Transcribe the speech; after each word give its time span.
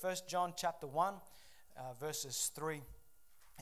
First 0.00 0.28
John 0.28 0.52
chapter 0.54 0.86
1, 0.86 1.14
uh, 1.14 1.80
verses 1.98 2.50
3. 2.54 2.82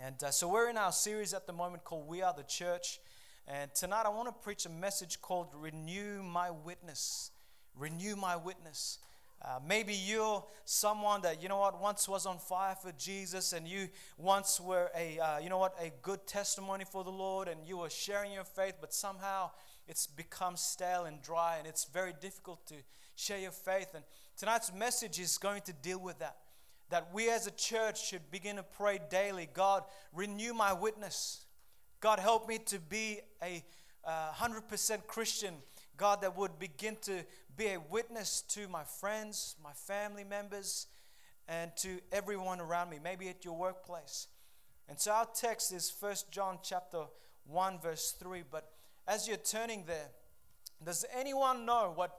And 0.03 0.17
uh, 0.25 0.33
so 0.33 0.49
we're 0.49 0.69
in 0.69 0.77
our 0.77 0.91
series 0.91 1.33
at 1.33 1.47
the 1.47 1.53
moment 1.53 1.85
called 1.85 2.09
We 2.09 2.23
Are 2.23 2.35
the 2.37 2.43
Church. 2.43 2.99
And 3.47 3.73
tonight 3.73 4.03
I 4.05 4.09
want 4.09 4.27
to 4.27 4.33
preach 4.33 4.67
a 4.67 4.69
message 4.69 5.21
called 5.21 5.55
Renew 5.55 6.25
My 6.25 6.51
Witness. 6.51 7.31
Renew 7.79 8.17
My 8.17 8.35
Witness. 8.35 8.99
Uh, 9.41 9.61
maybe 9.65 9.95
you're 9.95 10.45
someone 10.65 11.23
that 11.23 11.41
you 11.41 11.49
know 11.49 11.59
what 11.59 11.81
once 11.81 12.09
was 12.09 12.27
on 12.27 12.39
fire 12.39 12.75
for 12.75 12.91
Jesus, 12.93 13.53
and 13.53 13.69
you 13.69 13.89
once 14.17 14.59
were 14.61 14.91
a 14.97 15.19
uh, 15.19 15.39
you 15.39 15.51
know 15.51 15.59
what 15.59 15.77
a 15.81 15.93
good 16.03 16.27
testimony 16.27 16.85
for 16.85 17.05
the 17.05 17.11
Lord, 17.11 17.47
and 17.47 17.61
you 17.67 17.79
were 17.79 17.91
sharing 17.91 18.33
your 18.33 18.45
faith, 18.45 18.75
but 18.81 18.95
somehow 18.95 19.51
it's 19.87 20.07
become 20.07 20.57
stale 20.57 21.05
and 21.05 21.21
dry, 21.21 21.57
and 21.59 21.67
it's 21.67 21.85
very 21.85 22.15
difficult 22.21 22.67
to 22.69 22.75
share 23.17 23.39
your 23.39 23.51
faith. 23.51 23.89
And 23.95 24.03
tonight's 24.37 24.73
message 24.73 25.19
is 25.19 25.39
going 25.39 25.63
to 25.63 25.73
deal 25.73 25.99
with 25.99 26.19
that. 26.19 26.37
That 26.91 27.09
we 27.13 27.31
as 27.31 27.47
a 27.47 27.51
church 27.51 28.07
should 28.07 28.31
begin 28.31 28.57
to 28.57 28.63
pray 28.63 29.01
daily 29.11 29.49
God, 29.53 29.85
renew 30.13 30.55
my 30.55 30.73
witness. 30.73 31.47
God, 32.01 32.19
help 32.19 32.49
me 32.49 32.59
to 32.67 32.79
be 32.79 33.21
a 33.43 33.65
uh, 34.05 34.33
100% 34.33 35.07
Christian. 35.07 35.55
God, 35.97 36.23
that 36.23 36.37
would 36.37 36.59
begin 36.59 36.97
to 37.03 37.25
be 37.57 37.67
a 37.67 37.79
witness 37.91 38.43
to 38.49 38.69
my 38.69 38.83
friends, 38.83 39.57
my 39.63 39.73
family 39.73 40.25
members, 40.25 40.87
and 41.49 41.71
to 41.77 42.01
everyone 42.13 42.61
around 42.61 42.91
me, 42.91 42.99
maybe 43.03 43.29
at 43.29 43.45
your 43.45 43.57
workplace. 43.57 44.29
And 44.89 44.99
so 44.99 45.13
our 45.13 45.27
text 45.35 45.73
is 45.73 45.91
First 45.91 46.31
John 46.31 46.59
chapter 46.63 47.05
1 47.47 47.79
verse 47.81 48.15
3, 48.19 48.43
but 48.51 48.71
as 49.07 49.29
you're 49.29 49.37
turning 49.37 49.85
there, 49.87 50.09
does 50.85 51.05
anyone 51.17 51.65
know 51.65 51.93
what 51.95 52.19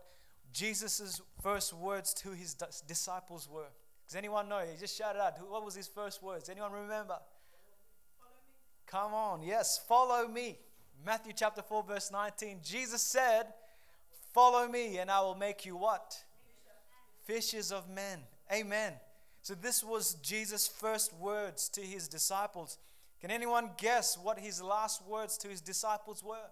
Jesus' 0.56 1.22
first 1.44 1.74
words 1.74 2.14
to 2.14 2.30
his 2.32 2.56
disciples 2.88 3.50
were. 3.52 3.68
Does 4.08 4.16
anyone 4.16 4.48
know? 4.48 4.60
He 4.60 4.80
just 4.80 4.98
shouted 4.98 5.22
out. 5.22 5.34
What 5.50 5.66
was 5.66 5.76
his 5.76 5.88
first 5.88 6.24
words? 6.24 6.48
Anyone 6.48 6.72
remember? 6.72 7.18
Come 8.88 9.14
on, 9.14 9.44
yes, 9.44 9.84
follow 9.86 10.30
me. 10.30 10.58
Matthew 11.06 11.34
chapter 11.36 11.62
4, 11.62 11.84
verse 11.84 12.10
19. 12.10 12.60
Jesus 12.64 13.02
said, 13.02 13.48
Follow 14.34 14.66
me, 14.70 14.98
and 14.98 15.12
I 15.12 15.20
will 15.20 15.36
make 15.36 15.66
you 15.66 15.76
what? 15.76 16.16
Fishers 17.26 17.74
of 17.74 17.90
men. 17.90 18.20
Amen. 18.54 18.94
So, 19.42 19.56
this 19.56 19.84
was 19.84 20.14
Jesus' 20.16 20.70
first 20.70 21.14
words 21.16 21.68
to 21.70 21.82
his 21.82 22.08
disciples. 22.08 22.78
Can 23.20 23.30
anyone 23.30 23.72
guess 23.78 24.18
what 24.18 24.40
his 24.40 24.62
last 24.62 25.06
words 25.06 25.38
to 25.40 25.50
his 25.50 25.60
disciples 25.60 26.24
were? 26.24 26.50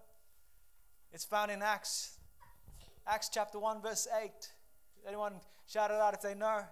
It's 1.10 1.24
found 1.24 1.50
in 1.50 1.62
Acts 1.62 2.13
Acts 3.06 3.28
chapter 3.32 3.58
1, 3.58 3.82
verse 3.82 4.08
8. 4.22 4.30
Anyone 5.06 5.34
shout 5.66 5.90
it 5.90 5.96
out 5.96 6.14
if 6.14 6.22
they 6.22 6.34
know? 6.34 6.62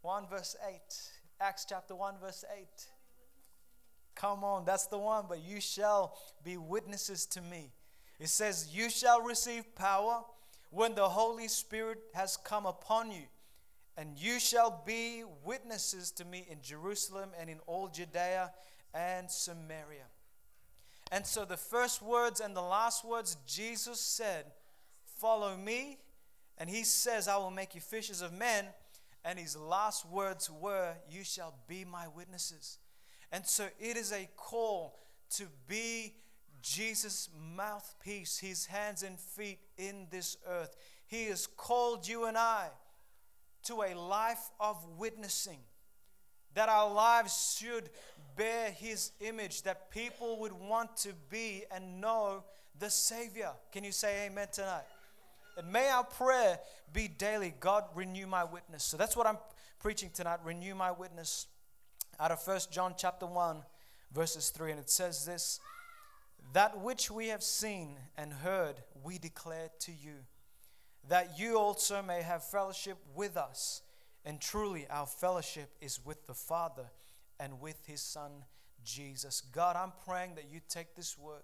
1 0.00 0.26
verse 0.28 0.56
8. 0.66 0.80
Acts 1.40 1.66
chapter 1.68 1.94
1, 1.94 2.14
verse 2.20 2.44
8. 2.58 2.66
Come 4.14 4.42
on, 4.42 4.64
that's 4.64 4.86
the 4.86 4.98
one. 4.98 5.24
But 5.28 5.42
you 5.42 5.60
shall 5.60 6.18
be 6.44 6.56
witnesses 6.56 7.26
to 7.26 7.40
me. 7.40 7.72
It 8.18 8.28
says, 8.28 8.70
You 8.72 8.88
shall 8.88 9.20
receive 9.22 9.74
power 9.74 10.22
when 10.70 10.94
the 10.94 11.08
Holy 11.08 11.48
Spirit 11.48 11.98
has 12.14 12.36
come 12.36 12.66
upon 12.66 13.10
you, 13.10 13.24
and 13.96 14.18
you 14.18 14.40
shall 14.40 14.82
be 14.86 15.24
witnesses 15.44 16.10
to 16.12 16.24
me 16.24 16.46
in 16.50 16.62
Jerusalem 16.62 17.30
and 17.38 17.50
in 17.50 17.58
all 17.66 17.88
Judea 17.88 18.52
and 18.94 19.30
Samaria 19.30 20.06
and 21.12 21.26
so 21.26 21.44
the 21.44 21.58
first 21.58 22.00
words 22.00 22.40
and 22.40 22.56
the 22.56 22.62
last 22.62 23.04
words 23.04 23.36
Jesus 23.46 24.00
said, 24.00 24.46
Follow 25.04 25.56
me. 25.56 25.98
And 26.56 26.70
he 26.70 26.84
says, 26.84 27.28
I 27.28 27.36
will 27.36 27.50
make 27.50 27.74
you 27.74 27.82
fishers 27.82 28.22
of 28.22 28.32
men. 28.32 28.64
And 29.22 29.38
his 29.38 29.54
last 29.54 30.08
words 30.08 30.50
were, 30.50 30.94
You 31.10 31.22
shall 31.22 31.54
be 31.68 31.84
my 31.84 32.08
witnesses. 32.08 32.78
And 33.30 33.46
so 33.46 33.68
it 33.78 33.98
is 33.98 34.10
a 34.10 34.26
call 34.36 34.98
to 35.36 35.44
be 35.68 36.14
Jesus' 36.62 37.28
mouthpiece, 37.56 38.38
his 38.38 38.64
hands 38.66 39.02
and 39.02 39.20
feet 39.20 39.58
in 39.76 40.06
this 40.10 40.38
earth. 40.48 40.74
He 41.06 41.26
has 41.26 41.46
called 41.46 42.08
you 42.08 42.24
and 42.24 42.38
I 42.38 42.68
to 43.64 43.82
a 43.82 43.94
life 43.94 44.50
of 44.58 44.82
witnessing, 44.96 45.58
that 46.54 46.68
our 46.68 46.92
lives 46.92 47.56
should 47.58 47.88
bear 48.36 48.70
his 48.70 49.12
image, 49.20 49.62
that 49.62 49.90
people 49.90 50.38
would 50.40 50.52
want 50.52 50.96
to 50.98 51.10
be 51.30 51.64
and 51.74 52.00
know 52.00 52.44
the 52.78 52.90
Savior. 52.90 53.50
Can 53.70 53.84
you 53.84 53.92
say 53.92 54.26
amen 54.26 54.48
tonight? 54.52 54.84
And 55.56 55.70
may 55.70 55.88
our 55.88 56.04
prayer 56.04 56.58
be 56.92 57.08
daily 57.08 57.54
God, 57.60 57.84
renew 57.94 58.26
my 58.26 58.44
witness. 58.44 58.84
So 58.84 58.96
that's 58.96 59.16
what 59.16 59.26
I'm 59.26 59.38
preaching 59.82 60.10
tonight 60.14 60.38
renew 60.44 60.76
my 60.76 60.92
witness 60.92 61.48
out 62.20 62.30
of 62.30 62.40
First 62.40 62.70
John 62.70 62.94
chapter 62.96 63.26
1, 63.26 63.64
verses 64.14 64.50
3. 64.50 64.70
And 64.70 64.80
it 64.80 64.88
says 64.88 65.24
this 65.24 65.58
That 66.52 66.78
which 66.80 67.10
we 67.10 67.28
have 67.28 67.42
seen 67.42 67.96
and 68.16 68.32
heard, 68.32 68.76
we 69.02 69.18
declare 69.18 69.70
to 69.80 69.90
you, 69.90 70.14
that 71.08 71.38
you 71.38 71.58
also 71.58 72.00
may 72.00 72.22
have 72.22 72.44
fellowship 72.44 72.96
with 73.14 73.36
us. 73.36 73.82
And 74.24 74.40
truly, 74.40 74.86
our 74.88 75.06
fellowship 75.06 75.70
is 75.80 76.04
with 76.04 76.26
the 76.26 76.34
Father 76.34 76.90
and 77.40 77.60
with 77.60 77.86
his 77.86 78.00
son 78.00 78.30
Jesus. 78.84 79.42
God, 79.52 79.76
I'm 79.76 79.92
praying 80.06 80.36
that 80.36 80.50
you 80.50 80.60
take 80.68 80.94
this 80.94 81.18
word 81.18 81.42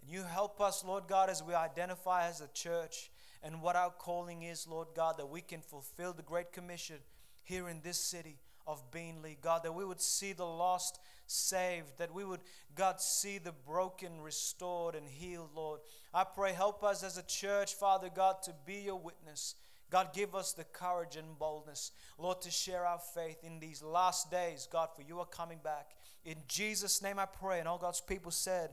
and 0.00 0.10
you 0.10 0.22
help 0.22 0.60
us, 0.60 0.84
Lord 0.84 1.04
God, 1.08 1.30
as 1.30 1.42
we 1.42 1.54
identify 1.54 2.28
as 2.28 2.40
a 2.40 2.48
church 2.48 3.10
and 3.42 3.62
what 3.62 3.76
our 3.76 3.90
calling 3.90 4.42
is, 4.42 4.66
Lord 4.68 4.88
God, 4.94 5.16
that 5.18 5.28
we 5.28 5.40
can 5.40 5.60
fulfill 5.60 6.12
the 6.12 6.22
Great 6.22 6.52
Commission 6.52 6.96
here 7.42 7.68
in 7.68 7.80
this 7.82 7.98
city 7.98 8.38
of 8.66 8.90
Beenleigh. 8.90 9.40
God, 9.40 9.64
that 9.64 9.74
we 9.74 9.84
would 9.84 10.00
see 10.00 10.32
the 10.32 10.44
lost 10.44 11.00
saved, 11.26 11.98
that 11.98 12.14
we 12.14 12.24
would, 12.24 12.40
God, 12.74 13.00
see 13.00 13.38
the 13.38 13.52
broken 13.52 14.20
restored 14.20 14.94
and 14.94 15.08
healed, 15.08 15.50
Lord. 15.54 15.80
I 16.14 16.24
pray, 16.24 16.52
help 16.52 16.84
us 16.84 17.02
as 17.02 17.18
a 17.18 17.22
church, 17.22 17.74
Father 17.74 18.10
God, 18.14 18.42
to 18.44 18.54
be 18.64 18.82
your 18.82 18.98
witness. 18.98 19.54
God, 19.92 20.14
give 20.14 20.34
us 20.34 20.54
the 20.54 20.64
courage 20.64 21.16
and 21.16 21.38
boldness, 21.38 21.92
Lord, 22.16 22.40
to 22.40 22.50
share 22.50 22.86
our 22.86 22.98
faith 22.98 23.44
in 23.44 23.60
these 23.60 23.82
last 23.82 24.30
days, 24.30 24.66
God, 24.72 24.88
for 24.96 25.02
you 25.02 25.20
are 25.20 25.26
coming 25.26 25.58
back. 25.62 25.90
In 26.24 26.36
Jesus' 26.48 27.02
name 27.02 27.18
I 27.18 27.26
pray. 27.26 27.58
And 27.58 27.68
all 27.68 27.76
God's 27.76 28.00
people 28.00 28.30
said, 28.30 28.70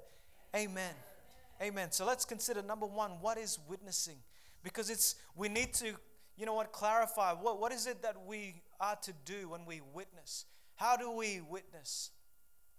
Amen. 0.55 0.93
Amen. 1.61 1.91
So 1.91 2.05
let's 2.05 2.23
consider 2.23 2.61
number 2.61 2.85
one, 2.85 3.11
what 3.19 3.37
is 3.37 3.59
witnessing? 3.67 4.15
Because 4.63 4.89
it's 4.89 5.15
we 5.35 5.49
need 5.49 5.73
to, 5.73 5.87
you 6.37 6.45
know 6.45 6.53
what, 6.53 6.71
clarify 6.71 7.33
what, 7.33 7.59
what 7.59 7.73
is 7.73 7.85
it 7.85 8.01
that 8.01 8.15
we 8.25 8.61
are 8.79 8.95
to 9.03 9.11
do 9.25 9.49
when 9.49 9.65
we 9.65 9.81
witness? 9.93 10.45
How 10.75 10.95
do 10.95 11.11
we 11.11 11.41
witness? 11.41 12.11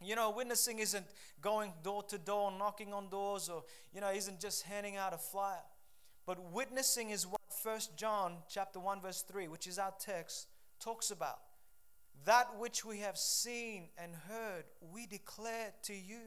You 0.03 0.17
know, 0.17 0.31
witnessing 0.31 0.79
isn't 0.79 1.05
going 1.43 1.75
door 1.85 2.05
to 2.05 2.17
door, 2.17 2.51
knocking 2.59 2.95
on 2.95 3.11
doors, 3.11 3.51
or 3.51 3.65
you 3.93 4.01
know, 4.01 4.11
isn't 4.11 4.41
just 4.41 4.63
handing 4.63 4.97
out 4.97 5.13
a 5.13 5.19
flyer. 5.19 5.61
But 6.31 6.53
witnessing 6.53 7.11
is 7.11 7.27
what 7.27 7.41
First 7.61 7.97
John 7.97 8.35
chapter 8.49 8.79
1 8.79 9.01
verse 9.01 9.23
3, 9.23 9.49
which 9.49 9.67
is 9.67 9.81
our 9.81 9.93
text, 9.99 10.47
talks 10.79 11.11
about. 11.11 11.41
That 12.25 12.57
which 12.57 12.85
we 12.85 12.99
have 12.99 13.19
seen 13.19 13.89
and 13.99 14.13
heard, 14.29 14.63
we 14.93 15.07
declare 15.07 15.73
to 15.83 15.93
you. 15.93 16.21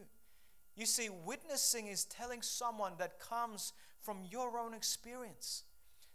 You 0.76 0.86
see, 0.86 1.08
witnessing 1.10 1.88
is 1.88 2.04
telling 2.04 2.42
someone 2.42 2.96
that 2.98 3.18
comes 3.18 3.72
from 4.02 4.18
your 4.30 4.60
own 4.60 4.74
experience. 4.74 5.64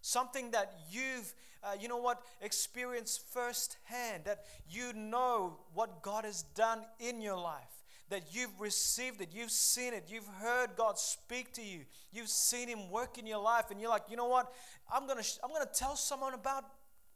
Something 0.02 0.50
that 0.50 0.70
you've, 0.90 1.32
uh, 1.64 1.72
you 1.80 1.88
know 1.88 1.96
what, 1.96 2.20
experienced 2.42 3.26
firsthand, 3.32 4.24
that 4.26 4.44
you 4.68 4.92
know 4.92 5.60
what 5.72 6.02
God 6.02 6.26
has 6.26 6.42
done 6.42 6.82
in 7.00 7.22
your 7.22 7.38
life 7.38 7.77
that 8.10 8.34
you've 8.34 8.60
received 8.60 9.20
it, 9.20 9.30
you've 9.32 9.50
seen 9.50 9.92
it, 9.92 10.04
you've 10.08 10.26
heard 10.40 10.70
God 10.76 10.98
speak 10.98 11.52
to 11.54 11.62
you, 11.62 11.80
you've 12.12 12.28
seen 12.28 12.68
Him 12.68 12.90
work 12.90 13.18
in 13.18 13.26
your 13.26 13.42
life, 13.42 13.70
and 13.70 13.80
you're 13.80 13.90
like, 13.90 14.04
you 14.08 14.16
know 14.16 14.28
what? 14.28 14.52
I'm 14.92 15.06
gonna, 15.06 15.22
I'm 15.44 15.52
gonna 15.52 15.68
tell 15.72 15.96
someone 15.96 16.34
about 16.34 16.64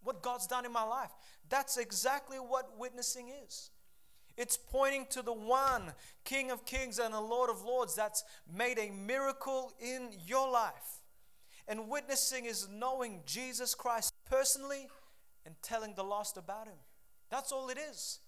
what 0.03 0.23
God's 0.23 0.47
done 0.47 0.65
in 0.67 0.73
my 0.73 0.83
life. 0.83 1.11
That's 1.49 1.77
exactly 1.77 2.37
what 2.37 2.79
witnessing 2.79 3.31
is. 3.47 3.71
It's 4.37 4.57
pointing 4.57 5.07
to 5.11 5.23
the 5.23 5.33
one 5.33 5.93
King 6.25 6.51
of 6.51 6.65
Kings 6.65 6.99
and 6.99 7.13
the 7.13 7.21
Lord 7.21 7.51
of 7.51 7.63
Lords 7.63 7.95
that's 7.95 8.25
made 8.53 8.79
a 8.79 8.91
miracle 8.91 9.73
in 9.81 10.11
your 10.27 10.51
life. 10.51 11.01
And 11.69 11.89
witnessing 11.89 12.47
is 12.47 12.69
knowing 12.71 13.21
Jesus 13.27 13.75
Christ 13.75 14.15
personally 14.29 14.89
and 15.45 15.55
telling 15.63 15.95
the 15.95 16.03
lost 16.03 16.37
about 16.37 16.67
Him. 16.67 16.79
That's 17.31 17.53
all 17.53 17.69
it 17.69 17.79
is. 17.79 18.21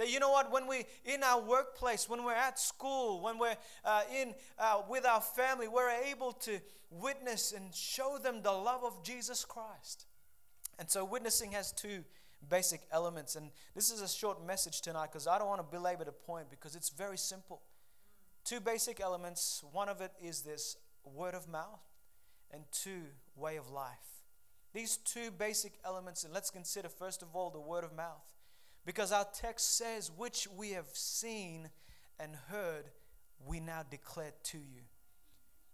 That 0.00 0.10
you 0.10 0.18
know 0.18 0.30
what, 0.30 0.50
when 0.50 0.66
we 0.66 0.86
in 1.04 1.22
our 1.22 1.42
workplace, 1.42 2.08
when 2.08 2.24
we're 2.24 2.32
at 2.32 2.58
school, 2.58 3.20
when 3.20 3.38
we're 3.38 3.56
uh, 3.84 4.00
in 4.18 4.32
uh, 4.58 4.80
with 4.88 5.04
our 5.04 5.20
family, 5.20 5.68
we're 5.68 5.90
able 5.90 6.32
to 6.32 6.58
witness 6.90 7.52
and 7.52 7.74
show 7.74 8.16
them 8.16 8.40
the 8.42 8.50
love 8.50 8.82
of 8.82 9.04
Jesus 9.04 9.44
Christ. 9.44 10.06
And 10.78 10.90
so, 10.90 11.04
witnessing 11.04 11.52
has 11.52 11.70
two 11.70 12.02
basic 12.48 12.80
elements. 12.90 13.36
And 13.36 13.50
this 13.74 13.90
is 13.90 14.00
a 14.00 14.08
short 14.08 14.42
message 14.46 14.80
tonight 14.80 15.10
because 15.12 15.26
I 15.26 15.36
don't 15.38 15.48
want 15.48 15.60
to 15.60 15.70
belabor 15.70 16.04
the 16.04 16.12
point 16.12 16.48
because 16.48 16.74
it's 16.74 16.88
very 16.88 17.18
simple. 17.18 17.60
Two 18.42 18.58
basic 18.58 19.00
elements. 19.00 19.62
One 19.70 19.90
of 19.90 20.00
it 20.00 20.12
is 20.18 20.40
this 20.40 20.78
word 21.04 21.34
of 21.34 21.46
mouth, 21.46 21.82
and 22.50 22.62
two, 22.72 23.02
way 23.36 23.56
of 23.58 23.70
life. 23.70 24.24
These 24.72 24.96
two 24.96 25.30
basic 25.30 25.74
elements, 25.84 26.24
and 26.24 26.32
let's 26.32 26.48
consider 26.48 26.88
first 26.88 27.20
of 27.20 27.36
all 27.36 27.50
the 27.50 27.60
word 27.60 27.84
of 27.84 27.94
mouth. 27.94 28.24
Because 28.86 29.12
our 29.12 29.26
text 29.32 29.76
says, 29.76 30.10
which 30.16 30.48
we 30.56 30.70
have 30.70 30.88
seen 30.92 31.68
and 32.18 32.34
heard, 32.48 32.84
we 33.46 33.60
now 33.60 33.84
declare 33.88 34.32
to 34.44 34.58
you. 34.58 34.82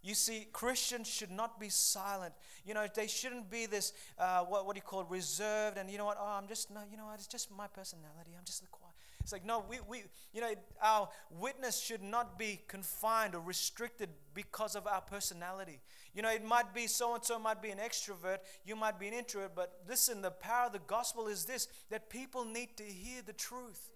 You 0.03 0.14
see, 0.14 0.47
Christians 0.53 1.08
should 1.08 1.32
not 1.32 1.58
be 1.58 1.69
silent. 1.69 2.32
You 2.64 2.75
know, 2.75 2.87
they 2.94 3.08
shouldn't 3.08 3.50
be 3.50 3.67
this, 3.67 3.93
uh, 4.19 4.44
what, 4.44 4.64
what 4.64 4.75
do 4.75 4.79
you 4.79 4.82
call 4.82 5.00
it, 5.00 5.08
reserved 5.11 5.79
and, 5.79 5.91
you 5.91 5.99
know 5.99 6.05
what, 6.05 6.17
oh, 6.20 6.38
I'm 6.38 6.47
just, 6.47 6.70
no, 6.70 6.81
you 6.88 6.97
know 6.97 7.06
what, 7.06 7.14
it's 7.14 7.26
just 7.26 7.50
my 7.50 7.67
personality. 7.67 8.31
I'm 8.38 8.44
just 8.44 8.61
the 8.61 8.69
quiet. 8.69 8.86
It's 9.26 9.32
like, 9.32 9.44
no, 9.44 9.64
we, 9.69 9.78
we, 9.88 10.05
you 10.32 10.40
know, 10.40 10.52
our 10.81 11.08
witness 11.32 11.81
should 11.81 12.00
not 12.00 12.38
be 12.38 12.61
confined 12.69 13.34
or 13.34 13.40
restricted 13.40 14.08
because 14.34 14.76
of 14.76 14.87
our 14.87 15.00
personality. 15.00 15.81
You 16.14 16.23
know, 16.23 16.31
it 16.31 16.44
might 16.44 16.73
be 16.73 16.87
so 16.87 17.17
and 17.17 17.25
so 17.25 17.37
might 17.37 17.61
be 17.61 17.70
an 17.70 17.78
extrovert, 17.78 18.38
you 18.64 18.76
might 18.76 19.00
be 19.00 19.08
an 19.08 19.14
introvert, 19.14 19.56
but 19.56 19.81
listen, 19.88 20.23
the 20.23 20.31
power 20.31 20.67
of 20.67 20.75
the 20.75 20.78
gospel 20.78 21.26
is 21.26 21.44
this 21.44 21.67
that 21.90 22.08
people 22.08 22.44
need 22.44 22.76
to 22.76 22.84
hear 22.84 23.20
the 23.20 23.32
truth. 23.32 23.90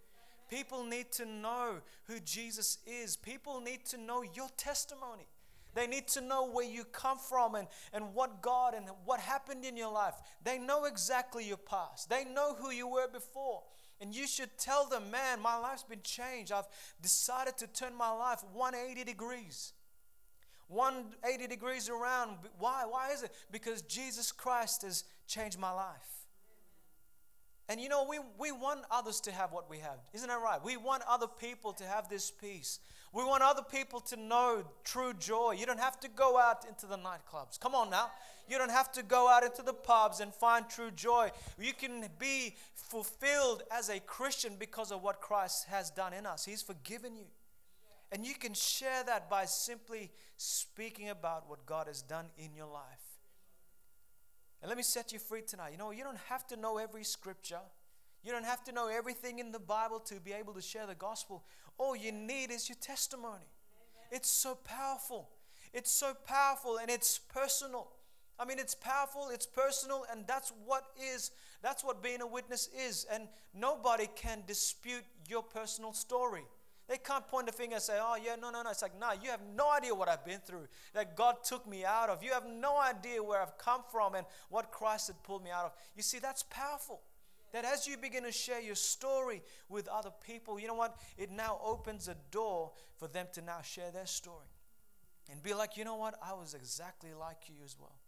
People 0.51 0.83
need 0.83 1.13
to 1.13 1.25
know 1.25 1.75
who 2.09 2.19
Jesus 2.19 2.79
is. 2.85 3.17
People 3.17 3.61
need 3.61 3.87
to 3.87 3.99
know 3.99 4.25
your 4.35 4.49
testimony. 4.57 5.29
They 5.75 5.87
need 5.87 6.09
to 6.09 6.21
know 6.21 6.51
where 6.51 6.67
you 6.67 6.83
come 6.83 7.19
from 7.19 7.55
and, 7.55 7.69
and 7.93 8.15
what 8.15 8.43
God 8.43 8.75
and 8.75 8.87
what 9.05 9.21
happened 9.21 9.65
in 9.65 9.77
your 9.77 9.93
life. 9.93 10.15
They 10.43 10.59
know 10.59 10.87
exactly 10.87 11.47
your 11.47 11.57
past, 11.57 12.11
they 12.11 12.25
know 12.25 12.57
who 12.57 12.73
you 12.73 12.89
were 12.89 13.07
before. 13.07 13.63
And 14.01 14.15
you 14.15 14.27
should 14.27 14.57
tell 14.59 14.87
them, 14.87 15.11
man, 15.11 15.41
my 15.41 15.59
life's 15.59 15.83
been 15.83 16.03
changed. 16.03 16.53
I've 16.53 16.69
decided 17.03 17.59
to 17.59 17.67
turn 17.67 17.95
my 17.95 18.11
life 18.11 18.43
180 18.53 19.05
degrees. 19.05 19.73
180 20.69 21.47
degrees 21.47 21.89
around. 21.89 22.37
Why? 22.59 22.85
Why 22.89 23.11
is 23.11 23.23
it? 23.23 23.33
Because 23.51 23.83
Jesus 23.83 24.33
Christ 24.33 24.83
has 24.83 25.05
changed 25.27 25.59
my 25.59 25.73
life. 25.73 26.21
And 27.69 27.81
you 27.81 27.89
know, 27.89 28.07
we, 28.09 28.19
we 28.39 28.51
want 28.51 28.81
others 28.91 29.21
to 29.23 29.33
have 29.33 29.53
what 29.53 29.69
we 29.71 29.79
have. 29.79 29.99
Isn't 30.13 30.29
that 30.29 30.41
right? 30.41 30.63
We 30.65 30.77
want 30.77 31.03
other 31.09 31.29
people 31.29 31.73
to 31.75 31.85
have 31.85 32.09
this 32.09 32.31
peace. 32.31 32.81
We 33.13 33.25
want 33.25 33.43
other 33.43 33.63
people 33.63 34.01
to 34.01 34.17
know 34.17 34.65
true 34.85 35.13
joy. 35.15 35.57
You 35.59 35.67
don't 35.67 35.81
have 35.81 35.99
to 36.01 36.09
go 36.09 36.39
out 36.39 36.65
into 36.69 36.87
the 36.87 36.97
nightclubs. 36.97 37.59
Come 37.59 37.75
on 37.75 37.91
now. 37.91 38.11
You 38.49 38.57
don't 38.57 38.71
have 38.71 38.93
to 38.93 39.03
go 39.03 39.29
out 39.29 39.43
into 39.43 39.63
the 39.63 39.73
pubs 39.73 40.21
and 40.21 40.33
find 40.33 40.69
true 40.69 40.93
joy. 40.93 41.31
You 41.59 41.73
can 41.73 42.05
be 42.19 42.57
fulfilled 42.75 43.65
as 43.71 43.89
a 43.89 43.99
Christian 44.01 44.55
because 44.59 44.93
of 44.93 45.03
what 45.03 45.21
Christ 45.21 45.67
has 45.69 45.91
done 45.91 46.13
in 46.13 46.25
us. 46.25 46.45
He's 46.45 46.63
forgiven 46.63 47.17
you. 47.17 47.27
And 48.13 48.25
you 48.25 48.35
can 48.35 48.55
share 48.55 49.05
that 49.05 49.31
by 49.31 49.45
simply 49.45 50.11
speaking 50.37 51.09
about 51.09 51.49
what 51.49 51.67
God 51.67 51.87
has 51.87 52.03
done 52.03 52.27
in 52.39 52.55
your 52.55 52.67
life. 52.67 53.11
And 54.63 54.69
let 54.69 54.77
me 54.77 54.83
set 54.83 55.13
you 55.13 55.19
free 55.19 55.43
tonight. 55.43 55.71
You 55.73 55.79
know, 55.79 55.91
you 55.91 56.05
don't 56.05 56.19
have 56.29 56.47
to 56.49 56.57
know 56.57 56.79
every 56.79 57.05
scripture. 57.05 57.61
You 58.23 58.33
don't 58.33 58.45
have 58.45 58.63
to 58.65 58.73
know 58.73 58.89
everything 58.89 59.39
in 59.39 59.53
the 59.53 59.59
Bible 59.59 60.01
to 60.01 60.21
be 60.21 60.33
able 60.33 60.53
to 60.55 60.61
share 60.61 60.87
the 60.87 60.95
gospel. 60.95 61.45
All 61.81 61.97
you 61.97 62.13
need 62.13 62.51
is 62.51 62.69
your 62.69 62.77
testimony. 62.79 63.47
It's 64.13 64.29
so 64.29 64.55
powerful. 64.55 65.31
It's 65.73 65.91
so 65.91 66.13
powerful 66.27 66.77
and 66.77 66.91
it's 66.91 67.19
personal. 67.19 67.89
I 68.39 68.45
mean, 68.45 68.59
it's 68.59 68.75
powerful, 68.75 69.31
it's 69.33 69.47
personal, 69.47 70.05
and 70.11 70.27
that's 70.27 70.53
what 70.67 70.85
is, 71.03 71.31
that's 71.63 71.83
what 71.83 72.03
being 72.03 72.21
a 72.21 72.27
witness 72.27 72.69
is. 72.87 73.07
And 73.11 73.29
nobody 73.55 74.09
can 74.15 74.43
dispute 74.47 75.05
your 75.27 75.43
personal 75.43 75.95
story. 75.95 76.43
They 76.87 76.99
can't 76.99 77.27
point 77.27 77.47
the 77.47 77.53
finger 77.53 77.77
and 77.77 77.83
say, 77.83 77.99
oh, 77.99 78.17
yeah, 78.23 78.37
no, 78.37 78.51
no, 78.51 78.63
no. 78.63 78.71
It's 78.71 78.83
like, 78.83 78.99
nah, 78.99 79.13
you 79.13 79.31
have 79.31 79.41
no 79.57 79.71
idea 79.71 79.95
what 79.95 80.09
I've 80.09 80.25
been 80.25 80.41
through, 80.41 80.69
that 80.93 81.17
God 81.17 81.37
took 81.45 81.67
me 81.67 81.85
out 81.85 82.11
of. 82.11 82.23
You 82.23 82.33
have 82.33 82.47
no 82.47 82.79
idea 82.79 83.23
where 83.23 83.41
I've 83.41 83.57
come 83.57 83.83
from 83.91 84.15
and 84.15 84.27
what 84.51 84.71
Christ 84.71 85.07
had 85.07 85.23
pulled 85.23 85.45
me 85.45 85.51
out 85.51 85.67
of. 85.67 85.73
You 85.97 86.03
see, 86.03 86.19
that's 86.19 86.43
powerful. 86.43 87.01
That 87.53 87.65
as 87.65 87.87
you 87.87 87.97
begin 87.97 88.25
to 88.25 88.33
share 88.33 88.61
your 88.61 88.75
story 88.75 89.43
with 89.69 89.89
other 89.89 90.13
people, 90.25 90.59
you 90.59 90.69
know 90.69 90.75
what? 90.75 90.97
It 91.19 91.31
now 91.31 91.59
opens 91.65 92.09
a 92.09 92.17
door 92.31 92.73
for 92.97 93.09
them 93.09 93.27
to 93.33 93.43
now 93.43 93.61
share 93.63 93.91
their 93.91 94.07
story 94.07 94.47
and 95.31 95.43
be 95.43 95.55
like, 95.55 95.77
you 95.77 95.85
know 95.85 95.97
what? 95.97 96.15
I 96.23 96.33
was 96.33 96.55
exactly 96.55 97.15
like 97.15 97.49
you 97.49 97.57
as 97.65 97.77
well. 97.79 98.00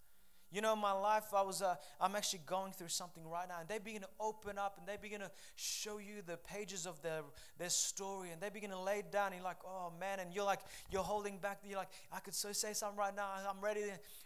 You 0.52 0.60
know, 0.60 0.76
my 0.76 0.92
life, 0.92 1.32
I 1.34 1.40
was, 1.40 1.62
uh, 1.62 1.76
I'm 1.98 2.14
actually 2.14 2.42
going 2.44 2.72
through 2.72 2.88
something 2.88 3.26
right 3.26 3.48
now. 3.48 3.60
And 3.60 3.68
they 3.68 3.78
begin 3.78 4.02
to 4.02 4.08
open 4.20 4.58
up 4.58 4.76
and 4.78 4.86
they 4.86 4.98
begin 5.00 5.20
to 5.20 5.30
show 5.56 5.96
you 5.96 6.20
the 6.26 6.36
pages 6.36 6.84
of 6.86 7.00
their, 7.00 7.22
their 7.58 7.70
story. 7.70 8.30
And 8.30 8.40
they 8.40 8.50
begin 8.50 8.68
to 8.70 8.78
lay 8.78 9.02
down. 9.10 9.28
And 9.28 9.36
you're 9.36 9.44
like, 9.44 9.64
oh 9.64 9.92
man. 9.98 10.20
And 10.20 10.34
you're 10.34 10.44
like, 10.44 10.60
you're 10.90 11.02
holding 11.02 11.38
back. 11.38 11.60
You're 11.66 11.78
like, 11.78 11.90
I 12.12 12.20
could 12.20 12.34
so 12.34 12.52
say 12.52 12.74
something 12.74 12.98
right 12.98 13.16
now. 13.16 13.28
I'm 13.48 13.62
ready. 13.62 13.80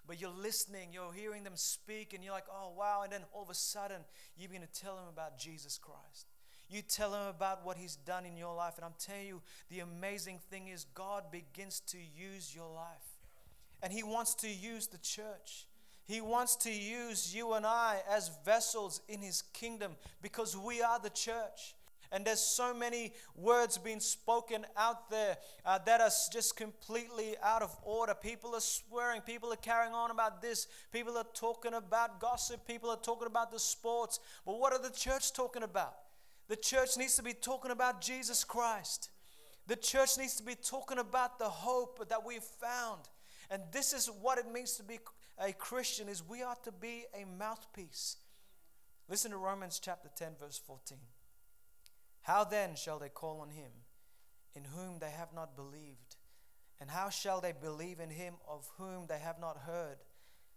But 0.08 0.20
you're 0.20 0.30
listening. 0.30 0.88
You're 0.92 1.12
hearing 1.12 1.44
them 1.44 1.54
speak. 1.54 2.12
And 2.12 2.24
you're 2.24 2.34
like, 2.34 2.46
oh 2.52 2.72
wow. 2.76 3.02
And 3.04 3.12
then 3.12 3.22
all 3.32 3.42
of 3.42 3.50
a 3.50 3.54
sudden, 3.54 4.02
you 4.36 4.48
begin 4.48 4.66
to 4.66 4.80
tell 4.80 4.96
them 4.96 5.06
about 5.08 5.38
Jesus 5.38 5.78
Christ. 5.78 6.26
You 6.68 6.82
tell 6.82 7.14
him 7.14 7.28
about 7.28 7.64
what 7.64 7.76
he's 7.76 7.94
done 7.94 8.26
in 8.26 8.36
your 8.36 8.54
life. 8.54 8.74
And 8.76 8.84
I'm 8.84 8.94
telling 8.98 9.28
you, 9.28 9.42
the 9.70 9.80
amazing 9.80 10.40
thing 10.50 10.68
is 10.68 10.86
God 10.94 11.30
begins 11.30 11.80
to 11.92 11.98
use 11.98 12.52
your 12.52 12.68
life. 12.68 12.86
And 13.80 13.92
he 13.92 14.02
wants 14.02 14.34
to 14.36 14.48
use 14.48 14.88
the 14.88 14.98
church. 14.98 15.66
He 16.06 16.20
wants 16.20 16.54
to 16.56 16.70
use 16.70 17.34
you 17.34 17.54
and 17.54 17.66
I 17.66 18.00
as 18.08 18.30
vessels 18.44 19.00
in 19.08 19.20
His 19.20 19.42
kingdom 19.52 19.96
because 20.22 20.56
we 20.56 20.80
are 20.80 21.00
the 21.00 21.10
church. 21.10 21.74
And 22.12 22.24
there's 22.24 22.40
so 22.40 22.72
many 22.72 23.12
words 23.34 23.78
being 23.78 23.98
spoken 23.98 24.64
out 24.76 25.10
there 25.10 25.36
uh, 25.64 25.78
that 25.86 26.00
are 26.00 26.10
just 26.32 26.56
completely 26.56 27.34
out 27.42 27.62
of 27.62 27.76
order. 27.82 28.14
People 28.14 28.54
are 28.54 28.60
swearing. 28.60 29.20
People 29.22 29.52
are 29.52 29.56
carrying 29.56 29.92
on 29.92 30.10
about 30.12 30.40
this. 30.40 30.68
People 30.92 31.16
are 31.18 31.26
talking 31.34 31.74
about 31.74 32.20
gossip. 32.20 32.66
People 32.66 32.90
are 32.90 32.96
talking 32.96 33.26
about 33.26 33.50
the 33.50 33.58
sports. 33.58 34.20
But 34.44 34.58
what 34.58 34.72
are 34.72 34.80
the 34.80 34.94
church 34.94 35.32
talking 35.32 35.64
about? 35.64 35.94
The 36.48 36.56
church 36.56 36.96
needs 36.96 37.16
to 37.16 37.22
be 37.24 37.32
talking 37.32 37.72
about 37.72 38.00
Jesus 38.00 38.44
Christ. 38.44 39.10
The 39.66 39.76
church 39.76 40.16
needs 40.16 40.36
to 40.36 40.44
be 40.44 40.54
talking 40.54 40.98
about 40.98 41.40
the 41.40 41.48
hope 41.48 42.08
that 42.08 42.24
we've 42.24 42.40
found. 42.40 43.00
And 43.50 43.62
this 43.72 43.92
is 43.92 44.08
what 44.22 44.38
it 44.38 44.50
means 44.52 44.72
to 44.74 44.84
be 44.84 44.98
a 45.38 45.52
Christian 45.52 46.08
is 46.08 46.26
we 46.26 46.42
ought 46.42 46.64
to 46.64 46.72
be 46.72 47.04
a 47.14 47.24
mouthpiece. 47.26 48.16
Listen 49.08 49.30
to 49.30 49.36
Romans 49.36 49.80
chapter 49.82 50.08
10, 50.16 50.32
verse 50.40 50.60
14. 50.66 50.98
How 52.22 52.44
then 52.44 52.74
shall 52.74 52.98
they 52.98 53.08
call 53.08 53.40
on 53.40 53.50
him 53.50 53.70
in 54.54 54.64
whom 54.64 54.98
they 54.98 55.10
have 55.10 55.32
not 55.34 55.54
believed? 55.54 56.16
And 56.80 56.90
how 56.90 57.08
shall 57.08 57.40
they 57.40 57.52
believe 57.52 58.00
in 58.00 58.10
him 58.10 58.34
of 58.48 58.68
whom 58.78 59.06
they 59.06 59.18
have 59.18 59.38
not 59.40 59.58
heard? 59.58 59.98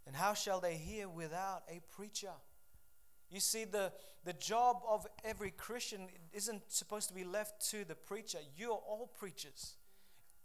And 0.08 0.16
how 0.16 0.34
shall 0.34 0.60
they 0.60 0.76
hear 0.76 1.08
without 1.08 1.64
a 1.70 1.82
preacher? 1.96 2.32
You 3.30 3.40
see, 3.40 3.66
the, 3.66 3.92
the 4.26 4.34
job 4.34 4.82
of 4.88 5.06
every 5.24 5.52
Christian 5.52 6.08
isn't 6.34 6.64
supposed 6.68 7.10
to 7.10 7.14
be 7.14 7.24
left 7.24 7.70
to 7.70 7.86
the 7.86 7.96
preacher. 7.96 8.40
You're 8.58 8.72
all 8.72 9.12
preachers. 9.20 9.76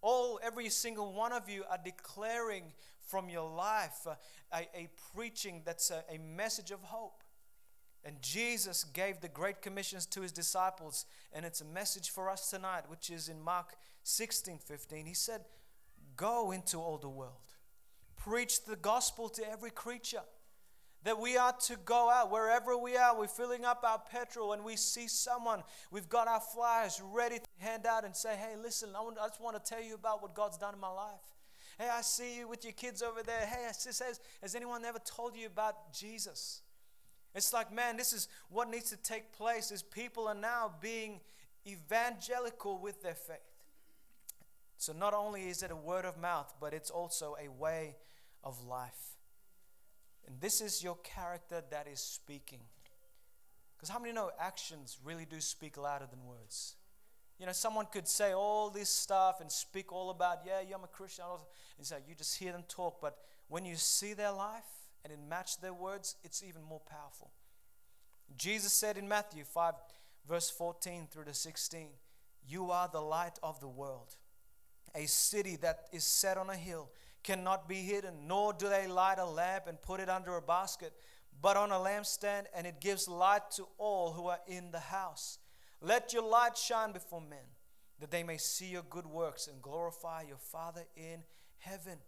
All, 0.05 0.39
every 0.45 0.69
single 0.69 1.15
one 1.15 1.33
of 1.33 1.49
you 1.49 1.65
are 1.71 1.79
declaring 1.83 2.65
from 3.07 3.31
your 3.31 3.49
life 3.49 4.07
uh, 4.07 4.17
a, 4.53 4.69
a, 4.79 4.89
preaching 5.17 5.63
that's 5.65 5.91
a, 5.91 6.05
a 6.13 6.19
message 6.19 6.71
of 6.71 6.83
hope. 6.83 7.23
And 8.05 8.21
Jesus 8.21 8.85
gave 8.85 9.23
the 9.23 9.29
Great 9.29 9.63
Commissions 9.63 10.05
to 10.09 10.21
his 10.21 10.31
disciples, 10.31 11.07
and 11.33 11.47
it's 11.47 11.63
a 11.63 11.65
message 11.65 12.11
for 12.11 12.29
us 12.29 12.51
tonight, 12.51 12.83
which 12.89 13.09
is 13.09 13.31
in 13.31 13.41
Mark 13.41 13.77
16 14.03 14.59
15. 14.59 15.07
He 15.07 15.15
said, 15.15 15.41
Go 16.17 16.51
into 16.51 16.77
all 16.77 16.99
the 16.99 17.09
world, 17.09 17.55
preach 18.15 18.67
the 18.67 18.77
gospel 18.77 19.31
to 19.31 19.51
every 19.51 19.71
creature. 19.71 20.25
That 21.05 21.21
we 21.21 21.37
are 21.37 21.53
to 21.53 21.77
go 21.85 22.11
out 22.11 22.31
wherever 22.31 22.77
we 22.77 22.97
are, 22.97 23.17
we're 23.17 23.27
filling 23.27 23.65
up 23.65 23.85
our 23.87 23.99
petrol, 23.99 24.55
and 24.55 24.65
we 24.65 24.77
see 24.77 25.07
someone, 25.07 25.63
we've 25.91 26.09
got 26.09 26.29
our 26.29 26.41
flyers 26.41 27.01
ready 27.13 27.39
to 27.39 27.45
hand 27.59 27.87
out 27.87 28.05
and 28.05 28.17
say, 28.17 28.37
Hey, 28.37 28.55
listen, 28.61 28.91
I, 28.97 29.27
just 29.27 29.41
want 29.41 29.63
to 29.63 29.71
tell 29.71 29.83
you 29.83 29.95
about 29.95 30.23
what 30.23 30.35
God's 30.35 30.57
done 30.57 30.75
in 30.75 30.81
my 30.81 30.91
life. 30.91 31.21
Hey, 31.79 31.89
I 31.93 32.01
see 32.03 32.39
you 32.39 32.49
with 32.49 32.65
your 32.65 32.73
kids 32.73 33.03
over 33.03 33.23
there. 33.23 33.41
Hey, 33.41 33.67
sis, 33.73 33.99
has, 33.99 34.21
has 34.41 34.55
anyone 34.55 34.85
ever 34.85 35.01
told 35.01 35.37
you 35.37 35.47
about 35.47 35.93
Jesus? 35.93 36.63
It's 37.35 37.53
like, 37.53 37.73
man, 37.73 37.97
this 37.97 38.13
is 38.13 38.29
what 38.49 38.71
needs 38.71 38.91
to 38.91 38.97
take 38.97 39.33
place 39.33 39.73
is 39.73 39.83
people 39.83 40.29
are 40.29 40.35
now 40.35 40.73
being 40.81 41.21
evangelical 41.67 42.79
with 42.79 43.03
their 43.03 43.15
faith. 43.15 43.39
So 44.77 44.93
not 44.93 45.15
only 45.15 45.49
is 45.49 45.63
it 45.63 45.71
a 45.71 45.77
word 45.77 46.05
of 46.05 46.17
mouth, 46.19 46.55
but 46.61 46.73
it's 46.73 46.91
also 46.91 47.37
a 47.43 47.51
way 47.51 47.97
of 48.45 48.65
life. 48.65 49.14
And 50.27 50.41
this 50.41 50.61
is 50.61 50.83
your 50.83 50.97
character 51.03 51.63
that 51.71 51.87
is 51.87 52.01
speaking. 52.01 52.61
Because 53.77 53.89
how 53.89 53.99
many 53.99 54.13
know 54.13 54.31
actions 54.39 54.99
really 55.05 55.27
do 55.27 55.41
speak 55.41 55.77
louder 55.77 56.07
than 56.11 56.25
words? 56.27 56.77
You 57.39 57.47
know, 57.47 57.53
someone 57.53 57.87
could 57.93 58.07
say 58.07 58.33
all 58.33 58.71
this 58.71 58.89
stuff 58.89 59.41
and 59.41 59.51
speak 59.51 59.93
all 59.93 60.11
about, 60.11 60.39
yeah, 60.47 60.61
yeah, 60.67 60.77
I'm 60.77 60.85
a 60.85 60.89
Christian. 60.89 61.25
And 61.79 61.87
so 61.87 61.97
you 62.09 62.15
just 62.15 62.39
hear 62.39 62.53
them 62.53 62.65
talk. 62.69 63.01
But 63.01 63.19
when 63.49 63.65
you 63.65 63.77
see 63.77 64.15
their 64.15 64.31
life 64.31 64.63
and 65.03 65.13
it 65.13 65.19
matches 65.29 65.57
their 65.57 65.75
words, 65.75 66.17
it's 66.25 66.43
even 66.43 66.63
more 66.63 66.81
powerful. 66.81 67.31
Jesus 68.37 68.73
said 68.73 68.97
in 68.97 69.09
Matthew 69.09 69.45
5, 69.45 69.75
verse 70.29 70.51
14 70.51 71.09
through 71.11 71.25
to 71.25 71.35
16, 71.35 71.89
You 72.49 72.71
are 72.71 72.89
the 72.89 73.01
light 73.01 73.39
of 73.43 73.61
the 73.61 73.69
world. 73.69 74.17
A 74.95 75.07
city 75.07 75.57
that 75.57 75.89
is 75.93 76.05
set 76.05 76.39
on 76.39 76.51
a 76.51 76.57
hill 76.57 76.89
cannot 77.25 77.69
be 77.69 77.77
hidden, 77.77 78.29
nor 78.29 78.53
do 78.53 78.69
they 78.69 78.87
light 78.87 79.19
a 79.19 79.25
lamp 79.25 79.67
and 79.67 79.81
put 79.83 79.99
it 79.99 80.09
under 80.09 80.37
a 80.37 80.43
basket, 80.43 80.93
but 81.43 81.57
on 81.57 81.73
a 81.73 81.75
lampstand, 81.75 82.45
and 82.55 82.67
it 82.67 82.81
gives 82.81 83.09
light 83.09 83.51
to 83.57 83.67
all 83.79 84.13
who 84.13 84.29
are 84.29 84.41
in 84.47 84.71
the 84.71 84.79
house. 84.79 85.39
Let 85.81 86.13
your 86.13 86.23
light 86.23 86.57
shine 86.57 86.93
before 86.93 87.21
men, 87.21 87.47
that 87.99 88.11
they 88.11 88.23
may 88.23 88.37
see 88.37 88.67
your 88.67 88.85
good 88.89 89.07
works 89.07 89.49
and 89.49 89.61
glorify 89.61 90.23
your 90.23 90.39
Father 90.39 90.85
in 90.97 91.25
heaven. 91.59 91.99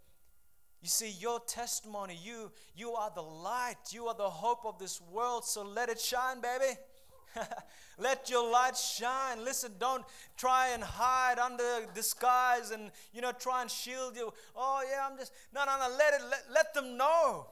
You 0.81 0.89
see, 0.89 1.11
your 1.11 1.41
testimony, 1.41 2.19
you, 2.23 2.53
you 2.75 2.93
are 2.93 3.11
the 3.15 3.23
light, 3.23 3.93
you 3.93 4.07
are 4.07 4.15
the 4.15 4.31
hope 4.31 4.65
of 4.65 4.79
this 4.79 5.01
world, 5.01 5.45
so 5.45 5.65
let 5.65 5.89
it 5.89 6.01
shine, 6.01 6.41
baby. 6.41 6.79
let 7.99 8.29
your 8.31 8.51
light 8.51 8.77
shine. 8.77 9.45
Listen, 9.45 9.73
don't 9.79 10.05
try 10.37 10.69
and 10.69 10.83
hide 10.83 11.39
under 11.39 11.87
disguise 11.95 12.71
and 12.71 12.91
you 13.13 13.21
know 13.21 13.33
try 13.33 13.63
and 13.63 13.71
shield 13.71 14.17
you. 14.17 14.33
Oh 14.55 14.83
yeah, 14.89 15.07
I'm 15.09 15.19
just 15.19 15.33
no 15.55 15.65
no 15.65 15.77
no. 15.79 15.97
Let 15.97 16.15
it 16.15 16.21
let, 16.31 16.45
let 16.53 16.75
them 16.75 16.97
know. 16.97 17.47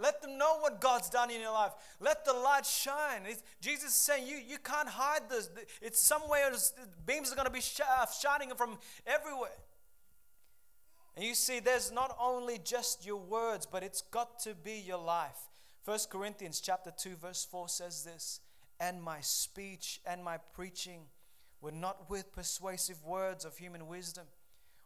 Let 0.00 0.22
them 0.22 0.38
know 0.38 0.58
what 0.60 0.80
God's 0.80 1.10
done 1.10 1.30
in 1.30 1.40
your 1.40 1.52
life. 1.52 1.72
Let 2.00 2.24
the 2.24 2.32
light 2.32 2.64
shine. 2.64 3.22
It's, 3.26 3.42
Jesus 3.60 3.90
is 3.90 3.96
saying 3.96 4.26
you, 4.26 4.36
you 4.36 4.56
can't 4.56 4.88
hide 4.88 5.28
this. 5.28 5.50
It's 5.82 6.00
somewhere, 6.00 6.50
beams 7.04 7.30
are 7.30 7.34
going 7.34 7.46
to 7.46 7.52
be 7.52 7.60
sh- 7.60 7.80
uh, 7.80 8.06
shining 8.06 8.50
from 8.56 8.78
everywhere. 9.06 9.50
And 11.16 11.24
you 11.24 11.34
see, 11.34 11.60
there's 11.60 11.92
not 11.92 12.16
only 12.18 12.58
just 12.64 13.04
your 13.04 13.20
words, 13.20 13.66
but 13.66 13.82
it's 13.82 14.00
got 14.00 14.38
to 14.40 14.54
be 14.54 14.74
your 14.74 15.02
life. 15.02 15.36
1 15.84 15.98
Corinthians 16.10 16.60
chapter 16.60 16.92
2, 16.96 17.16
verse 17.16 17.44
4 17.44 17.68
says 17.68 18.04
this, 18.04 18.40
and 18.80 19.02
my 19.02 19.20
speech 19.20 20.00
and 20.06 20.24
my 20.24 20.38
preaching 20.54 21.02
were 21.60 21.70
not 21.70 22.08
with 22.08 22.32
persuasive 22.32 23.04
words 23.04 23.44
of 23.44 23.56
human 23.58 23.86
wisdom. 23.86 24.24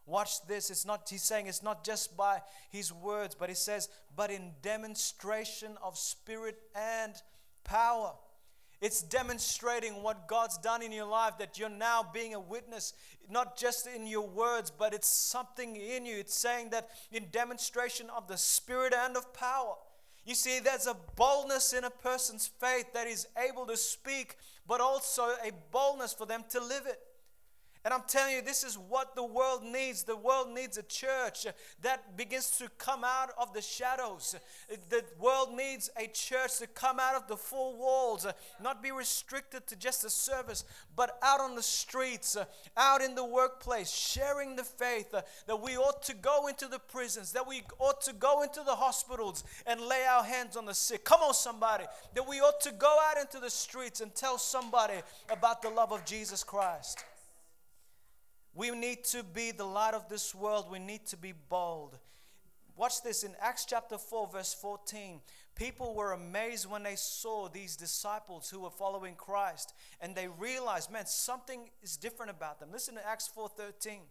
Watch 0.05 0.45
this. 0.45 0.69
It's 0.69 0.85
not, 0.85 1.07
he's 1.09 1.23
saying 1.23 1.47
it's 1.47 1.63
not 1.63 1.83
just 1.83 2.15
by 2.15 2.41
his 2.69 2.93
words, 2.93 3.33
but 3.33 3.49
he 3.49 3.55
says, 3.55 3.89
but 4.15 4.29
in 4.29 4.51
demonstration 4.61 5.77
of 5.81 5.97
spirit 5.97 6.59
and 6.75 7.13
power. 7.63 8.13
It's 8.81 9.01
demonstrating 9.01 10.03
what 10.03 10.27
God's 10.27 10.57
done 10.57 10.83
in 10.83 10.91
your 10.91 11.07
life 11.07 11.37
that 11.39 11.57
you're 11.57 11.69
now 11.69 12.07
being 12.13 12.35
a 12.35 12.39
witness, 12.39 12.93
not 13.29 13.57
just 13.57 13.87
in 13.87 14.05
your 14.05 14.27
words, 14.27 14.69
but 14.69 14.93
it's 14.93 15.07
something 15.07 15.75
in 15.75 16.05
you. 16.05 16.17
It's 16.17 16.37
saying 16.37 16.69
that 16.69 16.89
in 17.11 17.27
demonstration 17.31 18.09
of 18.15 18.27
the 18.27 18.37
Spirit 18.37 18.93
and 18.93 19.15
of 19.17 19.33
power. 19.33 19.75
You 20.25 20.33
see, 20.33 20.59
there's 20.59 20.87
a 20.87 20.95
boldness 21.15 21.73
in 21.73 21.83
a 21.83 21.89
person's 21.89 22.47
faith 22.47 22.93
that 22.93 23.05
is 23.07 23.27
able 23.37 23.67
to 23.67 23.77
speak, 23.77 24.37
but 24.67 24.81
also 24.81 25.23
a 25.23 25.51
boldness 25.71 26.13
for 26.13 26.25
them 26.25 26.43
to 26.49 26.59
live 26.59 26.87
it. 26.87 26.99
And 27.85 27.93
I'm 27.93 28.01
telling 28.07 28.33
you, 28.33 28.41
this 28.41 28.63
is 28.63 28.79
what 28.79 29.13
the 29.13 29.23
world 29.23 29.63
needs. 29.63 30.01
The 30.01 30.15
world 30.15 30.49
needs 30.51 30.75
a 30.79 30.81
church 30.81 31.45
that 31.83 32.17
begins 32.17 32.49
to 32.57 32.67
come 32.79 33.03
out 33.03 33.29
of 33.37 33.53
the 33.53 33.61
shadows. 33.61 34.35
The 34.89 35.03
world 35.19 35.55
needs 35.55 35.91
a 35.95 36.07
church 36.07 36.57
to 36.57 36.67
come 36.67 36.99
out 36.99 37.13
of 37.13 37.27
the 37.27 37.37
four 37.37 37.77
walls, 37.77 38.25
not 38.59 38.81
be 38.81 38.91
restricted 38.91 39.67
to 39.67 39.75
just 39.75 40.03
a 40.03 40.09
service, 40.09 40.65
but 40.95 41.19
out 41.21 41.39
on 41.39 41.53
the 41.53 41.61
streets, 41.61 42.35
out 42.75 43.03
in 43.03 43.13
the 43.13 43.23
workplace, 43.23 43.91
sharing 43.91 44.55
the 44.55 44.63
faith 44.63 45.11
that 45.11 45.61
we 45.61 45.77
ought 45.77 46.01
to 46.03 46.15
go 46.15 46.47
into 46.47 46.67
the 46.67 46.79
prisons, 46.79 47.33
that 47.33 47.47
we 47.47 47.61
ought 47.77 48.01
to 48.01 48.13
go 48.13 48.41
into 48.41 48.63
the 48.65 48.75
hospitals 48.75 49.43
and 49.67 49.79
lay 49.79 50.03
our 50.09 50.23
hands 50.23 50.57
on 50.57 50.65
the 50.65 50.73
sick. 50.73 51.03
Come 51.03 51.21
on, 51.21 51.35
somebody. 51.35 51.85
That 52.15 52.27
we 52.27 52.39
ought 52.39 52.61
to 52.61 52.71
go 52.71 52.97
out 53.11 53.21
into 53.21 53.39
the 53.39 53.51
streets 53.51 54.01
and 54.01 54.15
tell 54.15 54.39
somebody 54.39 54.95
about 55.29 55.61
the 55.61 55.69
love 55.69 55.91
of 55.91 56.03
Jesus 56.03 56.43
Christ. 56.43 57.05
We 58.55 58.71
need 58.71 59.03
to 59.05 59.21
be 59.21 59.51
the 59.51 59.65
light 59.65 59.93
of 59.93 60.07
this 60.07 60.33
world. 60.33 60.71
We 60.71 60.79
need 60.79 61.05
to 61.07 61.17
be 61.17 61.33
bold. 61.49 61.99
Watch 62.77 63.03
this 63.03 63.23
in 63.23 63.35
Acts 63.41 63.65
chapter 63.65 63.97
4, 63.97 64.27
verse 64.27 64.53
14. 64.53 65.19
People 65.55 65.93
were 65.93 66.13
amazed 66.13 66.69
when 66.69 66.83
they 66.83 66.95
saw 66.95 67.47
these 67.47 67.75
disciples 67.75 68.49
who 68.49 68.61
were 68.61 68.69
following 68.69 69.15
Christ 69.15 69.73
and 70.01 70.15
they 70.15 70.27
realized, 70.27 70.91
man, 70.91 71.05
something 71.05 71.69
is 71.81 71.97
different 71.97 72.31
about 72.31 72.59
them. 72.59 72.69
Listen 72.71 72.95
to 72.95 73.07
Acts 73.07 73.29
4:13. 73.33 74.01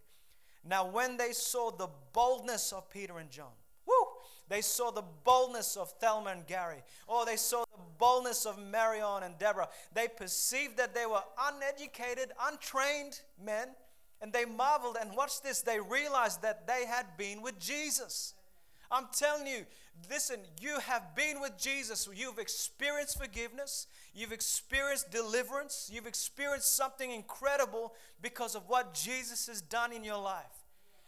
Now, 0.63 0.85
when 0.87 1.17
they 1.17 1.31
saw 1.31 1.69
the 1.69 1.89
boldness 2.13 2.73
of 2.73 2.89
Peter 2.89 3.19
and 3.19 3.29
John, 3.29 3.53
woo, 3.85 4.07
they 4.47 4.61
saw 4.61 4.89
the 4.89 5.03
boldness 5.23 5.77
of 5.77 5.91
Thelma 5.99 6.31
and 6.31 6.47
Gary, 6.47 6.83
or 7.07 7.23
they 7.23 7.35
saw 7.35 7.65
the 7.65 7.83
boldness 7.99 8.47
of 8.47 8.57
Marion 8.57 9.21
and 9.21 9.37
Deborah. 9.37 9.69
They 9.93 10.07
perceived 10.07 10.77
that 10.77 10.95
they 10.95 11.05
were 11.05 11.23
uneducated, 11.39 12.31
untrained 12.41 13.21
men 13.39 13.75
and 14.21 14.31
they 14.31 14.45
marveled, 14.45 14.97
and 14.99 15.15
watch 15.15 15.41
this, 15.41 15.61
they 15.61 15.79
realized 15.79 16.41
that 16.41 16.67
they 16.67 16.85
had 16.85 17.05
been 17.17 17.41
with 17.41 17.59
Jesus. 17.59 18.33
I'm 18.91 19.07
telling 19.11 19.47
you, 19.47 19.65
listen, 20.09 20.39
you 20.61 20.79
have 20.79 21.15
been 21.15 21.41
with 21.41 21.57
Jesus. 21.57 22.07
You've 22.13 22.39
experienced 22.39 23.19
forgiveness. 23.19 23.87
You've 24.13 24.31
experienced 24.31 25.11
deliverance. 25.11 25.89
You've 25.91 26.05
experienced 26.05 26.75
something 26.75 27.11
incredible 27.11 27.93
because 28.21 28.55
of 28.55 28.69
what 28.69 28.93
Jesus 28.93 29.47
has 29.47 29.61
done 29.61 29.91
in 29.91 30.03
your 30.03 30.19
life. 30.19 30.45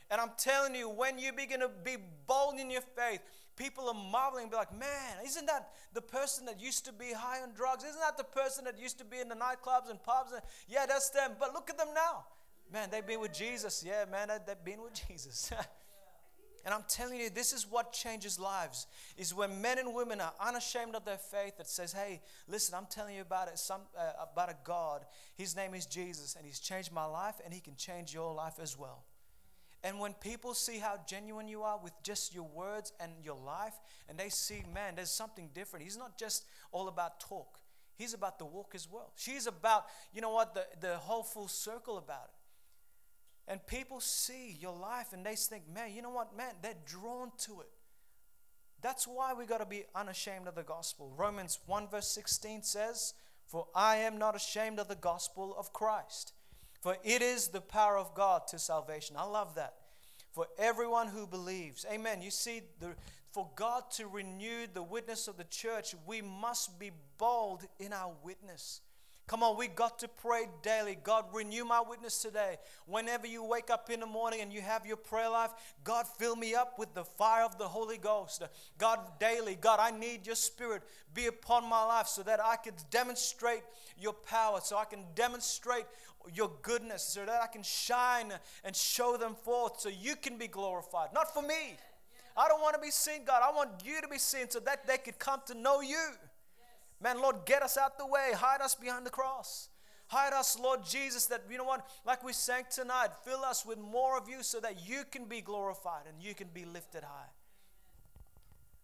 And 0.10 0.20
I'm 0.20 0.32
telling 0.38 0.74
you, 0.74 0.90
when 0.90 1.20
you 1.20 1.34
begin 1.34 1.60
to 1.60 1.70
be 1.84 1.98
bold 2.28 2.60
in 2.60 2.72
your 2.72 2.82
faith, 2.82 3.22
people 3.56 3.90
are 3.90 3.94
marveling, 3.94 4.44
and 4.44 4.52
be 4.52 4.58
like, 4.58 4.78
man, 4.78 5.18
isn't 5.26 5.46
that 5.48 5.70
the 5.94 6.02
person 6.02 6.46
that 6.46 6.62
used 6.62 6.86
to 6.86 6.94
be 6.94 7.12
high 7.14 7.42
on 7.42 7.52
drugs? 7.54 7.84
Isn't 7.84 8.00
that 8.00 8.18
the 8.18 8.24
person 8.24 8.66
that 8.66 8.80
used 8.80 8.98
to 9.00 9.06
be 9.06 9.20
in 9.20 9.28
the 9.28 9.36
nightclubs 9.36 9.90
and 9.90 10.02
pubs? 10.02 10.32
And, 10.32 10.42
yeah, 10.68 10.86
that's 10.88 11.10
them. 11.10 11.32
But 11.40 11.54
look 11.54 11.70
at 11.70 11.78
them 11.78 11.90
now. 11.94 12.26
Man, 12.72 12.90
they've 12.92 13.06
been 13.06 13.20
with 13.20 13.34
Jesus. 13.34 13.84
Yeah, 13.86 14.06
man, 14.12 14.30
they've 14.46 14.64
been 14.64 14.82
with 14.82 14.94
Jesus. 15.08 15.52
and 16.66 16.74
I'm 16.74 16.84
telling 16.90 17.20
you, 17.20 17.30
this 17.30 17.54
is 17.54 17.66
what 17.70 17.94
changes 17.94 18.40
lives. 18.40 18.88
Is 19.18 19.34
when 19.34 19.62
men 19.62 19.80
and 19.80 19.94
women 19.94 20.20
are 20.20 20.34
unashamed 20.40 20.96
of 20.96 21.06
their 21.06 21.18
faith 21.18 21.58
that 21.58 21.68
says, 21.68 21.94
hey, 21.94 22.22
listen, 22.48 22.76
I'm 22.76 22.88
telling 22.88 23.16
you 23.16 23.22
about 23.22 23.48
it, 23.48 23.58
some, 23.58 23.82
uh, 23.98 24.26
about 24.32 24.50
a 24.50 24.56
God. 24.64 25.06
His 25.36 25.56
name 25.56 25.74
is 25.74 25.86
Jesus, 25.86 26.36
and 26.36 26.46
He's 26.46 26.60
changed 26.60 26.92
my 26.92 27.06
life, 27.06 27.36
and 27.44 27.54
He 27.54 27.62
can 27.62 27.76
change 27.78 28.14
your 28.14 28.34
life 28.34 28.60
as 28.62 28.78
well. 28.78 29.06
And 29.84 30.00
when 30.00 30.14
people 30.14 30.54
see 30.54 30.80
how 30.80 31.00
genuine 31.08 31.48
you 31.48 31.62
are 31.62 31.80
with 31.82 31.94
just 32.04 32.34
your 32.34 32.44
words 32.44 32.92
and 33.00 33.12
your 33.24 33.38
life, 33.38 33.76
and 34.10 34.18
they 34.18 34.30
see, 34.30 34.64
man, 34.74 34.96
there's 34.96 35.12
something 35.12 35.50
different. 35.54 35.84
He's 35.84 35.98
not 35.98 36.18
just 36.18 36.46
all 36.72 36.88
about 36.88 37.20
talk. 37.22 37.60
He's 37.96 38.14
about 38.14 38.40
the 38.40 38.46
walk 38.46 38.74
as 38.76 38.88
well. 38.92 39.12
She's 39.16 39.48
about, 39.48 39.86
you 40.14 40.22
know 40.22 40.32
what, 40.32 40.54
the, 40.54 40.66
the 40.82 40.98
whole 40.98 41.24
full 41.24 41.48
circle 41.48 41.98
about 41.98 42.30
it. 42.34 42.37
And 43.48 43.66
people 43.66 44.02
see 44.02 44.58
your 44.60 44.76
life 44.76 45.14
and 45.14 45.26
they 45.26 45.36
think, 45.36 45.64
man, 45.74 45.94
you 45.94 46.02
know 46.02 46.10
what, 46.10 46.36
man, 46.36 46.54
they're 46.62 46.74
drawn 46.86 47.32
to 47.40 47.62
it. 47.62 47.70
That's 48.82 49.08
why 49.08 49.34
we 49.34 49.46
got 49.46 49.60
to 49.60 49.66
be 49.66 49.86
unashamed 49.96 50.48
of 50.48 50.56
the 50.56 50.64
gospel. 50.64 51.12
Romans 51.18 51.60
1 51.66 51.88
verse 51.90 52.10
16 52.10 52.64
says, 52.64 53.14
For 53.46 53.68
I 53.74 53.98
am 53.98 54.18
not 54.18 54.36
ashamed 54.36 54.80
of 54.80 54.88
the 54.88 54.96
gospel 54.96 55.56
of 55.58 55.74
Christ, 55.74 56.34
for 56.82 56.98
it 57.04 57.22
is 57.22 57.48
the 57.48 57.62
power 57.62 57.98
of 57.98 58.14
God 58.14 58.48
to 58.50 58.60
salvation. 58.60 59.16
I 59.18 59.26
love 59.26 59.56
that. 59.56 59.76
For 60.32 60.46
everyone 60.60 61.08
who 61.08 61.26
believes. 61.26 61.86
Amen. 61.92 62.22
You 62.22 62.30
see, 62.30 62.62
the, 62.80 62.94
for 63.32 63.50
God 63.56 63.90
to 63.92 64.08
renew 64.08 64.68
the 64.72 64.84
witness 64.84 65.28
of 65.28 65.38
the 65.38 65.44
church, 65.46 65.96
we 66.06 66.22
must 66.22 66.78
be 66.78 66.92
bold 67.18 67.64
in 67.80 67.94
our 67.94 68.12
witness. 68.24 68.82
Come 69.28 69.44
on, 69.44 69.58
we 69.58 69.68
got 69.68 70.00
to 70.00 70.08
pray 70.08 70.48
daily. 70.62 70.98
God, 71.04 71.26
renew 71.34 71.66
my 71.66 71.82
witness 71.82 72.22
today. 72.22 72.56
Whenever 72.86 73.28
you 73.28 73.44
wake 73.44 73.70
up 73.70 73.90
in 73.90 74.00
the 74.00 74.06
morning 74.06 74.40
and 74.40 74.54
you 74.54 74.62
have 74.62 74.86
your 74.86 74.96
prayer 74.96 75.30
life, 75.30 75.52
God, 75.84 76.08
fill 76.18 76.38
me 76.38 76.56
up 76.56 76.80
with 76.80 76.94
the 76.94 77.04
fire 77.04 77.44
of 77.44 77.58
the 77.58 77.68
Holy 77.68 77.98
Ghost. 77.98 78.42
God, 78.78 79.00
daily, 79.20 79.56
God, 79.56 79.82
I 79.82 79.92
need 79.92 80.26
your 80.26 80.36
spirit 80.36 80.82
be 81.14 81.28
upon 81.28 81.66
my 81.70 81.84
life 81.84 82.08
so 82.08 82.24
that 82.24 82.40
I 82.42 82.56
can 82.56 82.74
demonstrate 82.90 83.64
your 84.00 84.14
power, 84.14 84.62
so 84.64 84.78
I 84.78 84.86
can 84.86 85.04
demonstrate 85.14 85.86
your 86.34 86.52
goodness, 86.62 87.04
so 87.04 87.26
that 87.26 87.42
I 87.42 87.48
can 87.48 87.64
shine 87.64 88.32
and 88.64 88.74
show 88.74 89.18
them 89.18 89.36
forth 89.36 89.82
so 89.82 89.90
you 89.90 90.16
can 90.16 90.38
be 90.38 90.48
glorified. 90.48 91.10
Not 91.14 91.34
for 91.34 91.42
me. 91.42 91.76
I 92.38 92.48
don't 92.48 92.62
want 92.62 92.76
to 92.76 92.82
be 92.82 92.92
seen, 92.92 93.26
God. 93.26 93.42
I 93.44 93.54
want 93.54 93.72
you 93.84 94.00
to 94.00 94.08
be 94.08 94.20
seen 94.20 94.50
so 94.50 94.60
that 94.60 94.88
they 94.88 94.98
could 94.98 95.20
come 95.20 95.42
to 95.48 95.54
know 95.54 95.82
you. 95.82 96.12
Man, 97.02 97.22
Lord, 97.22 97.38
get 97.46 97.62
us 97.62 97.78
out 97.78 97.98
the 97.98 98.06
way. 98.06 98.32
Hide 98.34 98.62
us 98.62 98.76
behind 98.76 99.06
the 99.06 99.12
cross. 99.12 99.70
Hide 100.08 100.34
us, 100.34 100.58
Lord 100.58 100.86
Jesus, 100.86 101.26
that, 101.26 101.44
you 101.50 101.58
know 101.58 101.66
what, 101.66 101.86
like 102.06 102.24
we 102.24 102.32
sang 102.32 102.64
tonight, 102.72 103.10
fill 103.26 103.44
us 103.44 103.66
with 103.66 103.78
more 103.78 104.18
of 104.18 104.30
you 104.30 104.42
so 104.42 104.60
that 104.62 104.88
you 104.88 105.04
can 105.12 105.26
be 105.26 105.42
glorified 105.42 106.04
and 106.08 106.22
you 106.22 106.34
can 106.34 106.48
be 106.54 106.64
lifted 106.64 107.04
high. 107.04 107.30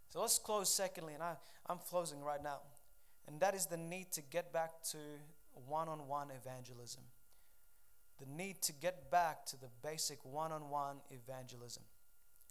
So 0.10 0.20
let's 0.20 0.38
close 0.38 0.70
secondly, 0.70 1.13
and 1.13 1.24
I, 1.24 1.36
I'm 1.67 1.79
closing 1.89 2.22
right 2.22 2.43
now. 2.43 2.60
And 3.27 3.39
that 3.39 3.55
is 3.55 3.67
the 3.67 3.77
need 3.77 4.12
to 4.12 4.22
get 4.22 4.51
back 4.51 4.84
to 4.91 4.98
one 5.65 5.88
on 5.88 6.08
one 6.10 6.27
evangelism. 6.29 7.03
The 8.20 8.25
need 8.25 8.62
to 8.63 8.74
get 8.74 9.10
back 9.10 9.46
to 9.48 9.60
the 9.60 9.70
basic 9.82 10.24
one 10.25 10.51
on 10.51 10.70
one 10.70 10.98
evangelism. 11.10 11.84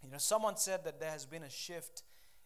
You 0.03 0.11
know, 0.11 0.19
someone 0.19 0.57
said 0.57 0.83
that 0.85 0.99
there 0.99 1.11
has 1.11 1.27
been 1.27 1.43
a 1.43 1.51
shift 1.51 2.03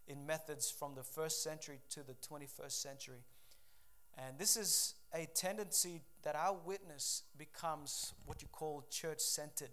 in 0.09 0.27
methods 0.27 0.71
from 0.71 0.95
the 0.95 1.03
first 1.03 1.43
century 1.43 1.81
to 1.91 2.03
the 2.03 2.15
21st 2.15 2.71
century. 2.71 3.25
And 4.17 4.39
this 4.39 4.57
is 4.57 4.95
a 5.13 5.27
tendency 5.35 6.01
that 6.23 6.35
our 6.35 6.57
witness 6.65 7.23
becomes 7.37 8.15
what 8.25 8.43
you 8.43 8.49
call 8.49 8.87
church 8.91 9.21
centered. 9.21 9.71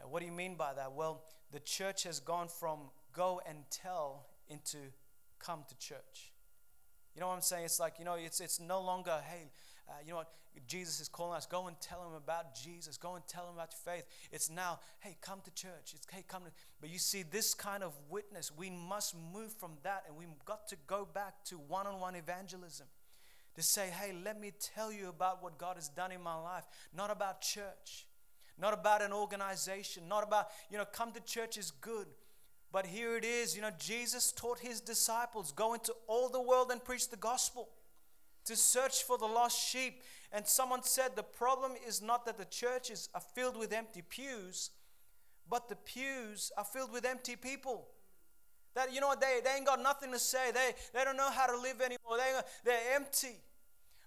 Uh, 0.00 0.08
what 0.08 0.20
do 0.20 0.26
you 0.26 0.32
mean 0.32 0.54
by 0.54 0.72
that? 0.74 0.92
Well, 0.92 1.22
the 1.50 1.60
church 1.60 2.04
has 2.04 2.20
gone 2.20 2.48
from 2.48 2.90
go 3.12 3.40
and 3.48 3.58
tell 3.70 4.26
into 4.48 4.78
come 5.38 5.64
to 5.68 5.78
church. 5.78 6.32
You 7.14 7.20
know 7.20 7.28
what 7.28 7.34
I'm 7.34 7.42
saying? 7.42 7.64
It's 7.64 7.80
like, 7.80 7.94
you 7.98 8.04
know, 8.04 8.14
it's, 8.14 8.40
it's 8.40 8.60
no 8.60 8.80
longer, 8.80 9.20
hey, 9.28 9.50
uh, 9.88 9.92
you 10.04 10.10
know 10.10 10.18
what? 10.18 10.30
Jesus 10.66 11.00
is 11.00 11.08
calling 11.08 11.36
us. 11.36 11.46
Go 11.46 11.66
and 11.68 11.80
tell 11.80 12.02
him 12.04 12.14
about 12.14 12.54
Jesus. 12.54 12.96
Go 12.96 13.14
and 13.14 13.26
tell 13.26 13.44
him 13.44 13.54
about 13.54 13.72
your 13.72 13.94
faith. 13.94 14.04
It's 14.32 14.50
now, 14.50 14.80
hey, 15.00 15.16
come 15.20 15.40
to 15.44 15.50
church. 15.52 15.92
It's 15.94 16.06
hey, 16.10 16.24
come 16.26 16.42
to. 16.44 16.50
But 16.80 16.90
you 16.90 16.98
see, 16.98 17.22
this 17.22 17.54
kind 17.54 17.82
of 17.82 17.92
witness, 18.08 18.50
we 18.56 18.70
must 18.70 19.14
move 19.32 19.52
from 19.52 19.72
that, 19.84 20.04
and 20.08 20.16
we've 20.16 20.28
got 20.44 20.68
to 20.68 20.76
go 20.86 21.06
back 21.12 21.44
to 21.46 21.56
one-on-one 21.56 22.16
evangelism, 22.16 22.86
to 23.54 23.62
say, 23.62 23.88
hey, 23.88 24.12
let 24.24 24.40
me 24.40 24.52
tell 24.74 24.92
you 24.92 25.08
about 25.08 25.42
what 25.42 25.58
God 25.58 25.76
has 25.76 25.88
done 25.88 26.12
in 26.12 26.22
my 26.22 26.34
life, 26.34 26.64
not 26.96 27.10
about 27.10 27.40
church, 27.40 28.06
not 28.58 28.74
about 28.74 29.02
an 29.02 29.12
organization, 29.12 30.08
not 30.08 30.24
about 30.24 30.48
you 30.70 30.76
know, 30.76 30.84
come 30.84 31.12
to 31.12 31.20
church 31.20 31.56
is 31.56 31.70
good. 31.70 32.06
But 32.70 32.86
here 32.86 33.16
it 33.16 33.24
is, 33.24 33.56
you 33.56 33.62
know, 33.62 33.70
Jesus 33.78 34.32
taught 34.32 34.58
his 34.58 34.80
disciples 34.80 35.52
go 35.52 35.74
into 35.74 35.94
all 36.06 36.28
the 36.28 36.42
world 36.42 36.70
and 36.70 36.84
preach 36.84 37.08
the 37.08 37.16
gospel 37.16 37.70
to 38.48 38.56
search 38.56 39.04
for 39.04 39.16
the 39.16 39.26
lost 39.26 39.68
sheep. 39.68 40.02
And 40.32 40.46
someone 40.46 40.82
said 40.82 41.16
the 41.16 41.22
problem 41.22 41.72
is 41.86 42.02
not 42.02 42.26
that 42.26 42.36
the 42.36 42.44
churches 42.44 43.08
are 43.14 43.20
filled 43.20 43.56
with 43.56 43.72
empty 43.72 44.02
pews, 44.02 44.70
but 45.48 45.68
the 45.68 45.76
pews 45.76 46.50
are 46.58 46.64
filled 46.64 46.92
with 46.92 47.04
empty 47.04 47.36
people. 47.36 47.88
That, 48.74 48.92
you 48.92 49.00
know 49.00 49.08
what, 49.08 49.20
they, 49.20 49.40
they 49.44 49.50
ain't 49.56 49.66
got 49.66 49.82
nothing 49.82 50.12
to 50.12 50.18
say. 50.18 50.50
They, 50.52 50.72
they 50.92 51.04
don't 51.04 51.16
know 51.16 51.30
how 51.30 51.46
to 51.46 51.58
live 51.58 51.80
anymore. 51.80 52.16
They, 52.16 52.40
they're 52.64 52.94
empty. 52.94 53.36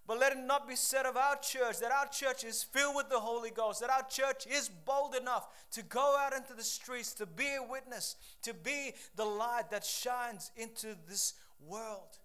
But 0.08 0.20
let 0.20 0.32
it 0.32 0.40
not 0.40 0.68
be 0.68 0.76
said 0.76 1.06
of 1.06 1.18
our 1.18 1.38
church 1.38 1.80
that 1.80 1.92
our 1.92 2.08
church 2.08 2.44
is 2.44 2.64
filled 2.64 2.96
with 2.96 3.10
the 3.10 3.20
Holy 3.20 3.52
Ghost, 3.52 3.82
that 3.82 3.90
our 3.90 4.06
church 4.10 4.48
is 4.48 4.70
bold 4.70 5.16
enough 5.16 5.48
to 5.72 5.84
go 5.84 6.18
out 6.20 6.34
into 6.34 6.54
the 6.54 6.64
streets, 6.64 7.14
to 7.14 7.26
be 7.26 7.48
a 7.56 7.64
witness, 7.64 8.16
to 8.42 8.54
be 8.54 8.94
the 9.16 9.26
light 9.26 9.70
that 9.72 9.86
shines 9.86 10.52
into 10.56 10.96
this 11.08 11.36
world. 11.68 12.18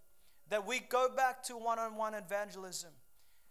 That 0.49 0.67
we 0.67 0.81
go 0.81 1.09
back 1.15 1.43
to 1.45 1.57
one 1.57 1.79
on 1.79 1.97
one 1.97 2.15
evangelism 2.15 2.91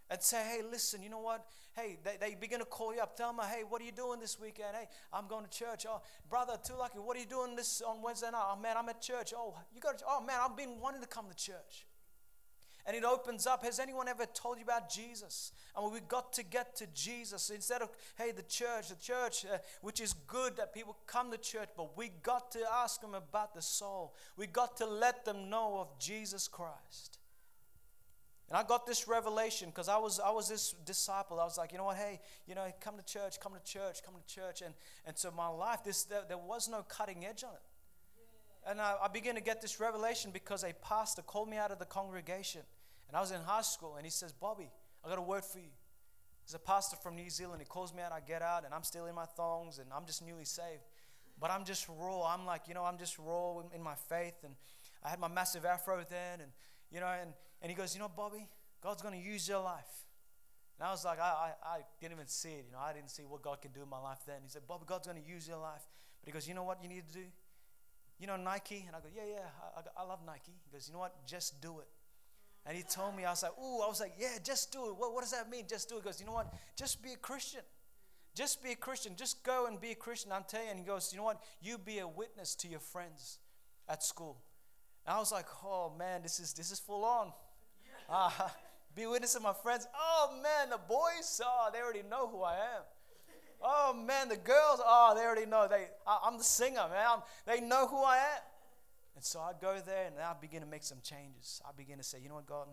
and 0.10 0.22
say, 0.22 0.44
hey, 0.44 0.62
listen, 0.70 1.02
you 1.02 1.10
know 1.10 1.20
what? 1.20 1.46
Hey, 1.76 1.98
they, 2.04 2.18
they 2.20 2.36
begin 2.36 2.60
to 2.60 2.66
call 2.66 2.94
you 2.94 3.02
up. 3.02 3.18
Tell 3.18 3.34
them, 3.34 3.46
hey, 3.46 3.64
what 3.68 3.82
are 3.82 3.86
you 3.86 3.92
doing 3.92 4.20
this 4.20 4.40
weekend? 4.40 4.70
Hey, 4.74 4.88
I'm 5.12 5.28
going 5.28 5.44
to 5.44 5.50
church. 5.50 5.86
Oh, 5.90 6.02
brother, 6.30 6.54
too 6.64 6.76
lucky. 6.78 7.00
What 7.00 7.18
are 7.18 7.20
you 7.20 7.26
doing 7.26 7.56
this 7.56 7.82
on 7.82 8.02
Wednesday 8.02 8.32
night? 8.32 8.46
Oh, 8.50 8.56
man, 8.56 8.78
I'm 8.78 8.88
at 8.88 9.02
church. 9.02 9.34
Oh, 9.36 9.56
you 9.74 9.82
got. 9.82 9.98
To, 9.98 10.06
oh, 10.08 10.22
man, 10.22 10.38
I've 10.42 10.56
been 10.56 10.80
wanting 10.80 11.02
to 11.02 11.08
come 11.08 11.26
to 11.28 11.36
church. 11.36 11.86
And 12.88 12.96
it 12.96 13.04
opens 13.04 13.48
up. 13.48 13.64
Has 13.64 13.80
anyone 13.80 14.08
ever 14.08 14.26
told 14.28 14.58
you 14.58 14.64
about 14.64 14.90
Jesus? 14.90 15.54
And 15.76 15.92
we 15.92 16.00
got 16.02 16.34
to 16.34 16.44
get 16.44 16.76
to 16.78 16.88
Jesus 16.94 17.50
instead 17.50 17.82
of, 17.82 17.90
hey, 18.16 18.32
the 18.32 18.44
church, 18.44 18.90
the 18.90 18.96
church, 18.96 19.46
uh, 19.52 19.58
which 19.82 20.00
is 20.00 20.14
good 20.28 20.58
that 20.58 20.74
people 20.74 20.96
come 21.08 21.32
to 21.32 21.38
church, 21.38 21.70
but 21.76 21.98
we 21.98 22.12
got 22.22 22.52
to 22.52 22.60
ask 22.72 23.02
them 23.02 23.16
about 23.16 23.56
the 23.56 23.62
soul. 23.62 24.14
We 24.38 24.46
got 24.46 24.78
to 24.78 24.86
let 24.86 25.26
them 25.26 25.50
know 25.50 25.80
of 25.80 25.98
Jesus 25.98 26.48
Christ. 26.48 27.18
And 28.50 28.58
I 28.58 28.64
got 28.64 28.86
this 28.86 29.08
revelation 29.08 29.70
because 29.70 29.90
I 29.90 29.98
was 29.98 30.20
I 30.20 30.30
was 30.30 30.48
this 30.48 30.76
disciple. 30.86 31.40
I 31.40 31.46
was 31.46 31.58
like, 31.58 31.72
you 31.72 31.80
know 31.80 31.86
what? 31.86 31.98
Hey, 31.98 32.20
you 32.46 32.54
know, 32.54 32.66
come 32.80 32.96
to 32.98 33.04
church, 33.04 33.40
come 33.40 33.54
to 33.54 33.64
church, 33.72 34.04
come 34.06 34.14
to 34.14 34.34
church. 34.34 34.62
And 34.62 34.76
and 35.08 35.18
so 35.18 35.32
my 35.32 35.48
life, 35.48 35.84
this 35.84 36.04
there, 36.04 36.22
there 36.28 36.38
was 36.38 36.70
no 36.70 36.84
cutting 36.84 37.26
edge 37.26 37.44
on 37.44 37.54
it. 37.54 38.70
And 38.70 38.82
I, 38.82 38.96
I 39.04 39.08
began 39.08 39.36
to 39.36 39.42
get 39.42 39.62
this 39.62 39.80
revelation 39.80 40.32
because 40.32 40.64
a 40.64 40.74
pastor 40.74 41.22
called 41.22 41.50
me 41.50 41.58
out 41.58 41.72
of 41.72 41.80
the 41.80 41.86
congregation. 41.86 42.62
And 43.08 43.18
I 43.18 43.22
was 43.22 43.32
in 43.32 43.42
high 43.42 43.62
school, 43.62 43.96
and 43.96 44.06
he 44.06 44.12
says, 44.12 44.32
Bobby, 44.32 44.70
I 45.04 45.10
got 45.10 45.18
a 45.18 45.22
word 45.22 45.44
for 45.44 45.60
you. 45.60 45.74
He's 46.46 46.54
a 46.54 46.60
pastor 46.60 46.96
from 46.98 47.16
New 47.16 47.30
Zealand. 47.30 47.62
He 47.62 47.66
calls 47.66 47.94
me 47.94 48.02
out, 48.02 48.12
I 48.12 48.20
get 48.20 48.42
out, 48.42 48.66
and 48.66 48.74
I'm 48.74 48.84
still 48.84 49.06
in 49.06 49.16
my 49.16 49.26
thongs, 49.26 49.80
and 49.80 49.88
I'm 49.96 50.06
just 50.06 50.26
newly 50.26 50.46
saved. 50.46 50.84
But 51.40 51.52
I'm 51.52 51.66
just 51.66 51.88
raw. 51.90 52.34
I'm 52.34 52.46
like, 52.46 52.68
you 52.68 52.74
know, 52.74 52.84
I'm 52.84 52.98
just 52.98 53.18
raw 53.20 53.60
in, 53.60 53.68
in 53.76 53.84
my 53.84 53.96
faith. 53.96 54.36
And 54.44 54.54
I 55.04 55.10
had 55.10 55.20
my 55.20 55.28
massive 55.28 55.66
afro 55.66 56.04
then, 56.10 56.42
and, 56.42 56.52
you 56.92 57.00
know, 57.00 57.08
and, 57.08 57.34
and 57.62 57.70
he 57.70 57.76
goes, 57.76 57.94
you 57.94 58.00
know, 58.00 58.10
Bobby, 58.16 58.48
God's 58.82 59.02
going 59.02 59.20
to 59.20 59.26
use 59.26 59.48
your 59.48 59.62
life. 59.62 60.06
And 60.78 60.88
I 60.88 60.92
was 60.92 61.06
like, 61.06 61.20
I, 61.20 61.54
I, 61.64 61.68
I, 61.68 61.78
didn't 62.02 62.14
even 62.14 62.28
see 62.28 62.50
it. 62.50 62.66
You 62.68 62.74
know, 62.74 62.80
I 62.80 62.94
didn't 62.94 63.10
see 63.10 63.24
what 63.24 63.42
God 63.42 63.62
can 63.62 63.72
do 63.72 63.82
in 63.82 63.90
my 63.90 64.00
life 64.00 64.20
then. 64.28 64.38
He 64.44 64.50
said, 64.50 64.64
Bobby, 64.68 64.84
God's 64.86 65.08
going 65.08 65.22
to 65.22 65.28
use 65.28 65.48
your 65.48 65.58
life. 65.58 65.84
But 66.22 66.28
he 66.28 66.32
goes, 66.32 66.48
you 66.48 66.54
know 66.54 66.64
what 66.64 66.84
you 66.84 66.90
need 66.90 67.08
to 67.08 67.14
do? 67.14 67.26
you 68.20 68.28
know 68.28 68.38
Nike? 68.38 68.84
And 68.88 68.96
I 68.96 69.00
go, 69.00 69.10
yeah, 69.14 69.24
yeah, 69.28 69.48
I, 69.76 70.02
I 70.02 70.06
love 70.06 70.20
Nike. 70.26 70.54
He 70.66 70.72
goes, 70.72 70.88
you 70.88 70.94
know 70.94 71.00
what? 71.00 71.26
Just 71.26 71.62
do 71.62 71.80
it. 71.80 71.88
And 72.66 72.76
he 72.76 72.84
told 72.84 73.16
me, 73.16 73.26
I 73.26 73.30
was 73.30 73.44
like, 73.44 73.52
ooh, 73.64 73.82
I 73.82 73.88
was 73.88 74.00
like, 74.00 74.14
yeah, 74.18 74.38
just 74.44 74.72
do 74.72 74.88
it. 74.88 74.96
What, 74.98 75.14
what 75.14 75.22
does 75.22 75.32
that 75.32 75.50
mean? 75.50 75.66
Just 75.70 75.88
do 75.88 75.96
it. 75.96 76.00
He 76.00 76.06
goes, 76.06 76.20
you 76.20 76.26
know 76.26 76.34
what? 76.34 76.52
Just 76.76 77.04
be 77.04 77.14
a 77.14 77.18
Christian. 77.18 77.62
Just 78.34 78.64
be 78.64 78.72
a 78.72 78.76
Christian. 78.76 79.14
Just 79.16 79.44
go 79.44 79.68
and 79.68 79.80
be 79.80 79.92
a 79.92 79.96
Christian. 79.96 80.32
I'm 80.32 80.44
telling 80.48 80.66
you. 80.66 80.72
And 80.72 80.80
he 80.80 80.86
goes, 80.86 81.12
you 81.14 81.20
know 81.20 81.26
what? 81.26 81.42
You 81.62 81.78
be 81.78 82.00
a 82.00 82.08
witness 82.08 82.56
to 82.56 82.68
your 82.68 82.80
friends 82.80 83.38
at 83.88 84.04
school. 84.04 84.42
And 85.06 85.16
I 85.16 85.20
was 85.20 85.32
like, 85.32 85.46
oh 85.64 85.94
man, 85.98 86.22
this 86.24 86.40
is 86.40 86.54
this 86.54 86.72
is 86.72 86.80
full 86.80 87.06
on. 87.06 87.32
Uh, 88.10 88.32
be 88.96 89.06
witness 89.06 89.34
to 89.34 89.40
my 89.40 89.54
friends. 89.54 89.88
Oh 89.96 90.34
man, 90.42 90.70
the 90.70 90.80
boys, 90.90 91.40
oh, 91.46 91.70
they 91.72 91.80
already 91.80 92.02
know 92.10 92.28
who 92.28 92.42
I 92.42 92.56
am. 92.56 92.84
Oh 93.62 93.94
man, 93.94 94.30
the 94.30 94.38
girls, 94.38 94.82
oh, 94.84 95.14
they 95.16 95.24
already 95.24 95.46
know. 95.46 95.68
They, 95.70 95.88
I, 96.06 96.28
am 96.28 96.38
the 96.38 96.44
singer, 96.44 96.86
man. 96.92 97.06
I'm, 97.08 97.20
they 97.46 97.62
know 97.62 97.88
who 97.88 98.04
I 98.04 98.18
am. 98.18 98.42
And 99.16 99.24
so 99.24 99.40
I 99.40 99.52
go 99.60 99.78
there 99.86 100.08
and 100.08 100.16
I 100.20 100.34
begin 100.40 100.62
to 100.62 100.68
make 100.68 100.84
some 100.84 100.98
changes. 101.02 101.62
I 101.66 101.72
begin 101.76 101.98
to 101.98 102.04
say, 102.04 102.20
you 102.22 102.30
know 102.30 102.36
what, 102.36 102.46
God? 102.46 102.68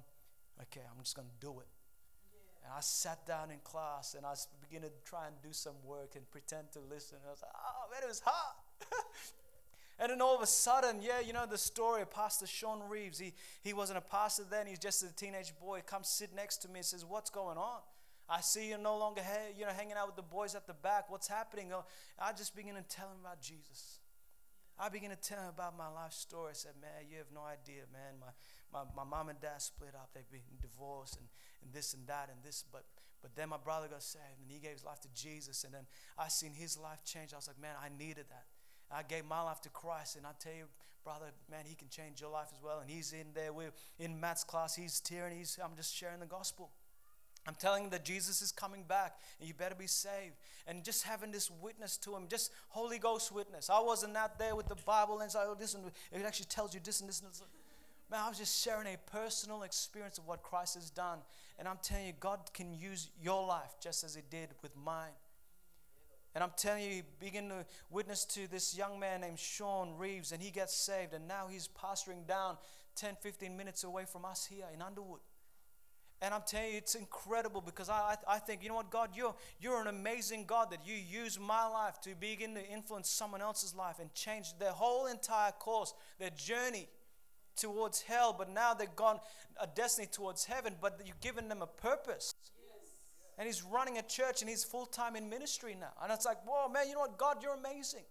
Okay, 0.60 0.80
I'm 0.80 1.02
just 1.02 1.14
going 1.14 1.28
to 1.28 1.46
do 1.46 1.60
it. 1.60 1.68
Yeah. 2.32 2.64
And 2.64 2.72
I 2.76 2.80
sat 2.80 3.24
down 3.26 3.50
in 3.50 3.58
class 3.62 4.14
and 4.14 4.26
I 4.26 4.34
began 4.60 4.82
to 4.82 4.92
try 5.04 5.26
and 5.28 5.36
do 5.42 5.52
some 5.52 5.74
work 5.84 6.16
and 6.16 6.28
pretend 6.30 6.72
to 6.72 6.80
listen. 6.80 7.18
And 7.18 7.28
I 7.28 7.30
was 7.30 7.42
like, 7.42 7.52
oh, 7.54 7.90
man, 7.92 8.02
it 8.02 8.08
was 8.08 8.22
hard. 8.24 8.56
and 10.00 10.10
then 10.10 10.20
all 10.20 10.34
of 10.34 10.42
a 10.42 10.46
sudden, 10.46 11.00
yeah, 11.00 11.20
you 11.20 11.32
know 11.32 11.46
the 11.46 11.56
story 11.56 12.02
of 12.02 12.10
Pastor 12.10 12.46
Sean 12.46 12.80
Reeves. 12.88 13.20
He, 13.20 13.34
he 13.62 13.72
wasn't 13.72 13.98
a 13.98 14.02
pastor 14.02 14.42
then, 14.50 14.66
he's 14.66 14.80
just 14.80 15.02
a 15.04 15.14
teenage 15.14 15.52
boy. 15.60 15.76
He 15.76 15.82
comes 15.82 16.08
sit 16.08 16.34
next 16.34 16.58
to 16.58 16.68
me 16.68 16.80
and 16.80 16.86
says, 16.86 17.04
What's 17.04 17.30
going 17.30 17.56
on? 17.56 17.80
I 18.28 18.40
see 18.40 18.70
you're 18.70 18.78
no 18.78 18.96
longer, 18.96 19.22
you 19.56 19.66
know, 19.66 19.72
hanging 19.72 19.96
out 19.96 20.06
with 20.06 20.16
the 20.16 20.22
boys 20.22 20.54
at 20.54 20.66
the 20.66 20.74
back. 20.74 21.10
What's 21.10 21.28
happening? 21.28 21.70
Oh, 21.72 21.84
I 22.18 22.32
just 22.32 22.56
begin 22.56 22.74
to 22.76 22.82
tell 22.82 23.06
him 23.06 23.18
about 23.20 23.42
Jesus. 23.42 23.98
I 24.82 24.88
began 24.88 25.10
to 25.10 25.16
tell 25.16 25.38
him 25.38 25.54
about 25.54 25.78
my 25.78 25.86
life 25.86 26.12
story. 26.12 26.50
I 26.50 26.54
said, 26.54 26.72
Man, 26.82 27.06
you 27.08 27.18
have 27.18 27.30
no 27.32 27.46
idea, 27.46 27.86
man. 27.92 28.18
My, 28.18 28.34
my, 28.74 28.82
my 28.96 29.08
mom 29.08 29.28
and 29.28 29.40
dad 29.40 29.62
split 29.62 29.94
up. 29.94 30.10
They've 30.12 30.28
been 30.28 30.42
divorced 30.60 31.18
and, 31.18 31.28
and 31.62 31.72
this 31.72 31.94
and 31.94 32.04
that 32.08 32.30
and 32.34 32.42
this. 32.42 32.64
But, 32.72 32.82
but 33.22 33.36
then 33.36 33.50
my 33.50 33.58
brother 33.62 33.86
got 33.86 34.02
saved 34.02 34.42
and 34.42 34.50
he 34.50 34.58
gave 34.58 34.72
his 34.72 34.84
life 34.84 35.00
to 35.02 35.08
Jesus. 35.14 35.62
And 35.62 35.72
then 35.72 35.86
I 36.18 36.26
seen 36.26 36.52
his 36.52 36.76
life 36.76 37.04
change. 37.04 37.32
I 37.32 37.36
was 37.36 37.46
like, 37.46 37.62
Man, 37.62 37.76
I 37.78 37.90
needed 37.96 38.26
that. 38.30 38.46
I 38.90 39.04
gave 39.04 39.24
my 39.24 39.40
life 39.42 39.60
to 39.62 39.70
Christ. 39.70 40.16
And 40.16 40.26
I 40.26 40.32
tell 40.40 40.52
you, 40.52 40.66
brother, 41.04 41.30
man, 41.48 41.62
he 41.64 41.76
can 41.76 41.88
change 41.88 42.20
your 42.20 42.30
life 42.30 42.48
as 42.52 42.60
well. 42.60 42.80
And 42.80 42.90
he's 42.90 43.12
in 43.12 43.28
there. 43.34 43.52
We're 43.52 43.72
in 44.00 44.18
Matt's 44.18 44.42
class. 44.42 44.74
He's 44.74 44.98
tearing. 44.98 45.38
He's, 45.38 45.60
I'm 45.62 45.76
just 45.76 45.94
sharing 45.94 46.18
the 46.18 46.26
gospel. 46.26 46.72
I'm 47.46 47.54
telling 47.54 47.90
that 47.90 48.04
Jesus 48.04 48.40
is 48.40 48.52
coming 48.52 48.84
back 48.84 49.16
and 49.40 49.48
you 49.48 49.54
better 49.54 49.74
be 49.74 49.88
saved. 49.88 50.36
And 50.66 50.84
just 50.84 51.02
having 51.02 51.32
this 51.32 51.50
witness 51.50 51.96
to 51.98 52.14
him, 52.14 52.28
just 52.28 52.52
Holy 52.68 52.98
Ghost 52.98 53.32
witness. 53.32 53.68
I 53.68 53.80
wasn't 53.80 54.16
out 54.16 54.38
there 54.38 54.54
with 54.54 54.68
the 54.68 54.76
Bible 54.76 55.20
and 55.20 55.30
so 55.30 55.40
oh, 55.48 55.56
this 55.58 55.74
and 55.74 55.84
it 56.12 56.24
actually 56.24 56.46
tells 56.46 56.72
you 56.72 56.80
this 56.82 57.00
and 57.00 57.08
this 57.08 57.20
and 57.20 57.30
this. 57.30 57.42
Man, 58.10 58.20
I 58.24 58.28
was 58.28 58.38
just 58.38 58.62
sharing 58.62 58.86
a 58.86 58.96
personal 59.10 59.62
experience 59.62 60.18
of 60.18 60.26
what 60.26 60.42
Christ 60.42 60.74
has 60.74 60.90
done. 60.90 61.18
And 61.58 61.66
I'm 61.66 61.78
telling 61.82 62.06
you, 62.06 62.12
God 62.20 62.38
can 62.52 62.74
use 62.74 63.10
your 63.20 63.46
life 63.46 63.74
just 63.80 64.04
as 64.04 64.14
He 64.14 64.22
did 64.30 64.50
with 64.62 64.76
mine. 64.76 65.14
And 66.34 66.42
I'm 66.42 66.52
telling 66.56 66.82
you, 66.82 67.02
begin 67.20 67.48
to 67.50 67.66
witness 67.90 68.24
to 68.26 68.50
this 68.50 68.76
young 68.76 68.98
man 68.98 69.20
named 69.20 69.38
Sean 69.38 69.96
Reeves, 69.98 70.32
and 70.32 70.42
he 70.42 70.50
gets 70.50 70.74
saved, 70.74 71.12
and 71.12 71.28
now 71.28 71.46
he's 71.46 71.68
pastoring 71.68 72.26
down 72.26 72.56
10, 72.96 73.16
15 73.20 73.54
minutes 73.54 73.84
away 73.84 74.04
from 74.06 74.24
us 74.24 74.46
here 74.46 74.64
in 74.72 74.80
Underwood. 74.80 75.20
And 76.22 76.32
I'm 76.32 76.42
telling 76.46 76.70
you, 76.70 76.78
it's 76.78 76.94
incredible 76.94 77.60
because 77.60 77.88
I, 77.88 78.16
I 78.28 78.38
think, 78.38 78.62
you 78.62 78.68
know 78.68 78.76
what, 78.76 78.90
God, 78.90 79.10
you're, 79.12 79.34
you're 79.60 79.80
an 79.80 79.88
amazing 79.88 80.44
God 80.44 80.70
that 80.70 80.86
you 80.86 80.94
use 80.94 81.36
my 81.38 81.66
life 81.66 82.00
to 82.02 82.10
begin 82.14 82.54
to 82.54 82.64
influence 82.64 83.10
someone 83.10 83.42
else's 83.42 83.74
life 83.74 83.96
and 83.98 84.14
change 84.14 84.56
their 84.60 84.70
whole 84.70 85.06
entire 85.06 85.50
course, 85.50 85.94
their 86.20 86.30
journey 86.30 86.86
towards 87.56 88.02
hell. 88.02 88.32
But 88.38 88.48
now 88.48 88.72
they've 88.72 88.94
gone 88.94 89.18
a 89.60 89.66
destiny 89.66 90.06
towards 90.06 90.44
heaven, 90.44 90.76
but 90.80 91.00
you've 91.04 91.20
given 91.20 91.48
them 91.48 91.60
a 91.60 91.66
purpose. 91.66 92.36
And 93.36 93.48
he's 93.48 93.64
running 93.64 93.98
a 93.98 94.02
church 94.02 94.42
and 94.42 94.48
he's 94.48 94.62
full 94.62 94.86
time 94.86 95.16
in 95.16 95.28
ministry 95.28 95.76
now. 95.78 95.90
And 96.00 96.12
it's 96.12 96.24
like, 96.24 96.38
whoa, 96.46 96.68
man, 96.68 96.86
you 96.86 96.94
know 96.94 97.00
what, 97.00 97.18
God, 97.18 97.38
you're 97.42 97.54
amazing. 97.54 98.04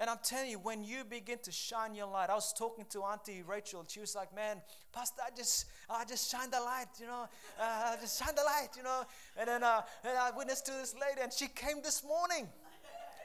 And 0.00 0.08
I'm 0.08 0.18
telling 0.22 0.50
you, 0.50 0.58
when 0.58 0.84
you 0.84 1.02
begin 1.04 1.38
to 1.42 1.50
shine 1.50 1.94
your 1.94 2.06
light, 2.06 2.30
I 2.30 2.34
was 2.34 2.52
talking 2.52 2.84
to 2.90 3.00
Auntie 3.00 3.42
Rachel. 3.42 3.84
She 3.88 3.98
was 3.98 4.14
like, 4.14 4.34
"Man, 4.34 4.62
Pastor, 4.92 5.22
I 5.26 5.30
just, 5.36 5.66
I 5.90 6.04
just 6.04 6.30
shine 6.30 6.50
the 6.50 6.60
light, 6.60 6.86
you 7.00 7.06
know, 7.06 7.26
uh, 7.60 7.96
just 8.00 8.22
shine 8.22 8.34
the 8.34 8.44
light, 8.44 8.68
you 8.76 8.84
know." 8.84 9.02
And 9.36 9.48
then, 9.48 9.64
uh, 9.64 9.82
and 10.04 10.16
I 10.16 10.30
witnessed 10.30 10.66
to 10.66 10.72
this 10.72 10.94
lady, 10.94 11.20
and 11.22 11.32
she 11.32 11.48
came 11.48 11.82
this 11.82 12.04
morning 12.04 12.48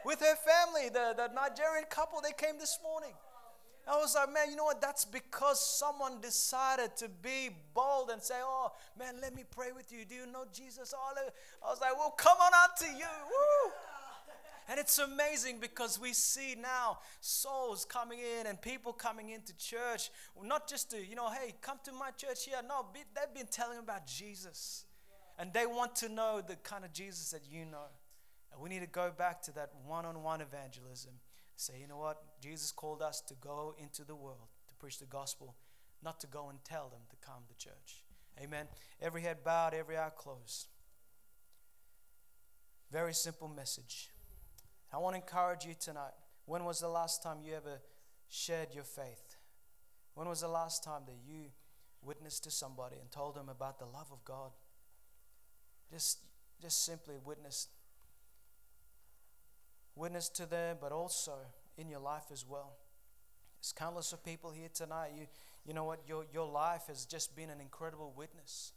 with 0.04 0.20
her 0.20 0.36
family, 0.36 0.90
the, 0.90 1.14
the 1.16 1.34
Nigerian 1.34 1.86
couple. 1.90 2.22
They 2.22 2.34
came 2.34 2.58
this 2.58 2.80
morning. 2.84 3.14
I 3.86 3.98
was 3.98 4.16
like, 4.16 4.32
man, 4.32 4.50
you 4.50 4.56
know 4.56 4.64
what? 4.64 4.80
That's 4.80 5.04
because 5.04 5.60
someone 5.60 6.22
decided 6.22 6.96
to 6.98 7.10
be 7.10 7.50
bold 7.74 8.12
and 8.12 8.22
say, 8.22 8.36
oh, 8.42 8.72
man, 8.98 9.16
let 9.22 9.36
me 9.36 9.44
pray 9.50 9.74
with 9.76 9.92
you. 9.92 10.06
Do 10.06 10.16
you 10.16 10.26
know 10.26 10.46
Jesus? 10.54 10.94
Oh, 10.98 11.14
I 11.66 11.70
was 11.70 11.82
like, 11.82 11.98
well, 11.98 12.12
come 12.12 12.38
on 12.42 12.52
out 12.56 12.78
to 12.78 12.86
you. 12.86 13.12
Woo! 13.28 13.72
And 14.69 14.80
it's 14.80 14.97
amazing 14.97 15.60
because 15.60 15.99
we 15.99 16.13
see 16.13 16.56
now 16.60 16.99
souls 17.19 17.86
coming 17.86 18.19
in 18.19 18.47
and 18.47 18.62
people 18.62 18.93
coming 18.93 19.30
into 19.30 19.56
church, 19.58 20.10
not 20.41 20.67
just 20.69 20.91
to, 20.91 21.06
you 21.06 21.15
know, 21.15 21.30
hey, 21.30 21.54
come 21.62 21.80
to 21.84 21.91
my 21.91 22.12
church 22.12 22.45
here. 22.45 22.58
No, 22.67 22.86
they've 22.93 23.34
been 23.34 23.52
telling 23.52 23.80
about 23.80 24.08
Jesus. 24.08 24.86
And 25.38 25.52
they 25.52 25.65
want 25.65 25.95
to 25.97 26.10
know 26.10 26.41
the 26.45 26.56
kind 26.58 26.86
of 26.86 26.93
Jesus 26.93 27.32
that 27.32 27.41
you 27.49 27.65
know. 27.65 27.88
And 28.52 28.62
we 28.62 28.69
need 28.69 28.82
to 28.82 28.88
go 28.88 29.12
back 29.15 29.41
to 29.43 29.52
that 29.54 29.71
one 29.86 30.06
on 30.06 30.21
one 30.21 30.41
evangelism. 30.41 31.13
Say, 31.56 31.73
you 31.82 31.88
know 31.88 31.97
what? 31.97 32.21
Jesus 32.41 32.71
called 32.71 33.02
us 33.02 33.21
to 33.21 33.34
go 33.36 33.76
into 33.80 34.04
the 34.04 34.15
world 34.15 34.47
to 34.67 34.76
preach 34.76 34.99
the 34.99 35.06
gospel, 35.06 35.56
not 36.04 36.19
to 36.21 36.28
go 36.28 36.49
and 36.49 36.63
tell 36.63 36.89
them 36.89 37.02
to 37.10 37.15
come 37.26 37.43
to 37.47 37.58
church. 37.58 38.04
Amen. 38.41 38.67
Every 39.02 39.21
head 39.21 39.43
bowed, 39.43 39.73
every 39.73 39.97
eye 39.97 40.12
closed. 40.15 40.67
Very 42.91 43.13
simple 43.13 43.47
message. 43.47 44.10
I 44.94 44.98
want 44.98 45.16
to 45.16 45.22
encourage 45.22 45.66
you 45.66 45.74
tonight. 45.80 46.14
When 46.46 46.66
was 46.66 46.80
the 46.80 46.88
last 46.88 47.24
time 47.24 47.38
you 47.44 47.56
ever 47.56 47.82
shared 48.30 48.76
your 48.76 48.84
faith? 48.84 49.38
When 50.14 50.30
was 50.30 50.42
the 50.42 50.48
last 50.48 50.84
time 50.84 51.02
that 51.08 51.16
you 51.26 51.46
witnessed 52.04 52.44
to 52.44 52.52
somebody 52.52 52.98
and 53.00 53.10
told 53.12 53.36
them 53.36 53.50
about 53.50 53.80
the 53.80 53.86
love 53.86 54.12
of 54.12 54.24
God? 54.24 54.52
Just, 55.92 56.20
just 56.62 56.86
simply 56.86 57.16
witness, 57.24 57.70
witness 59.96 60.30
to 60.30 60.46
them, 60.46 60.78
but 60.80 60.92
also 60.92 61.34
in 61.78 61.90
your 61.90 62.00
life 62.00 62.26
as 62.32 62.46
well. 62.48 62.78
There's 63.60 63.74
countless 63.74 64.14
of 64.14 64.24
people 64.24 64.52
here 64.52 64.70
tonight. 64.72 65.12
You, 65.18 65.26
you 65.66 65.74
know 65.74 65.86
what? 65.86 66.02
Your, 66.08 66.26
your 66.32 66.48
life 66.48 66.84
has 66.88 67.06
just 67.06 67.36
been 67.36 67.50
an 67.50 67.60
incredible 67.60 68.14
witness. 68.16 68.74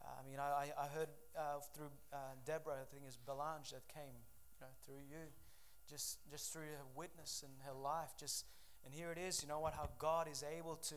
I 0.00 0.28
mean, 0.28 0.38
I, 0.40 0.72
I 0.78 0.86
heard 0.88 1.08
uh, 1.38 1.60
through 1.74 1.90
uh, 2.12 2.16
Deborah, 2.44 2.74
I 2.74 2.84
think 2.90 3.02
it's 3.06 3.16
Belange 3.16 3.70
that 3.70 3.86
came 3.92 4.14
through 4.84 5.02
you, 5.08 5.26
just, 5.88 6.18
just 6.30 6.52
through 6.52 6.62
her 6.62 6.86
witness 6.94 7.44
and 7.44 7.52
her 7.66 7.72
life. 7.72 8.10
Just, 8.18 8.44
and 8.84 8.94
here 8.94 9.10
it 9.12 9.18
is, 9.18 9.42
you 9.42 9.48
know 9.48 9.60
what, 9.60 9.74
how 9.74 9.88
God 9.98 10.28
is 10.30 10.44
able 10.56 10.76
to 10.76 10.94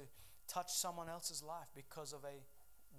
touch 0.47 0.71
someone 0.71 1.09
else's 1.09 1.43
life 1.43 1.67
because 1.75 2.13
of 2.13 2.23
a 2.23 2.43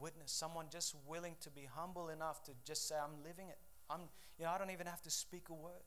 witness, 0.01 0.33
someone 0.33 0.67
just 0.71 0.95
willing 1.07 1.37
to 1.41 1.51
be 1.51 1.69
humble 1.75 2.09
enough 2.09 2.43
to 2.45 2.53
just 2.65 2.89
say, 2.89 2.95
I'm 2.97 3.23
living 3.25 3.49
it. 3.49 3.59
I'm, 3.89 4.03
you 4.39 4.45
know, 4.45 4.51
I 4.51 4.59
don't 4.59 4.71
even 4.71 4.87
have 4.87 5.03
to 5.03 5.11
speak 5.11 5.49
a 5.51 5.55
word. 5.55 5.83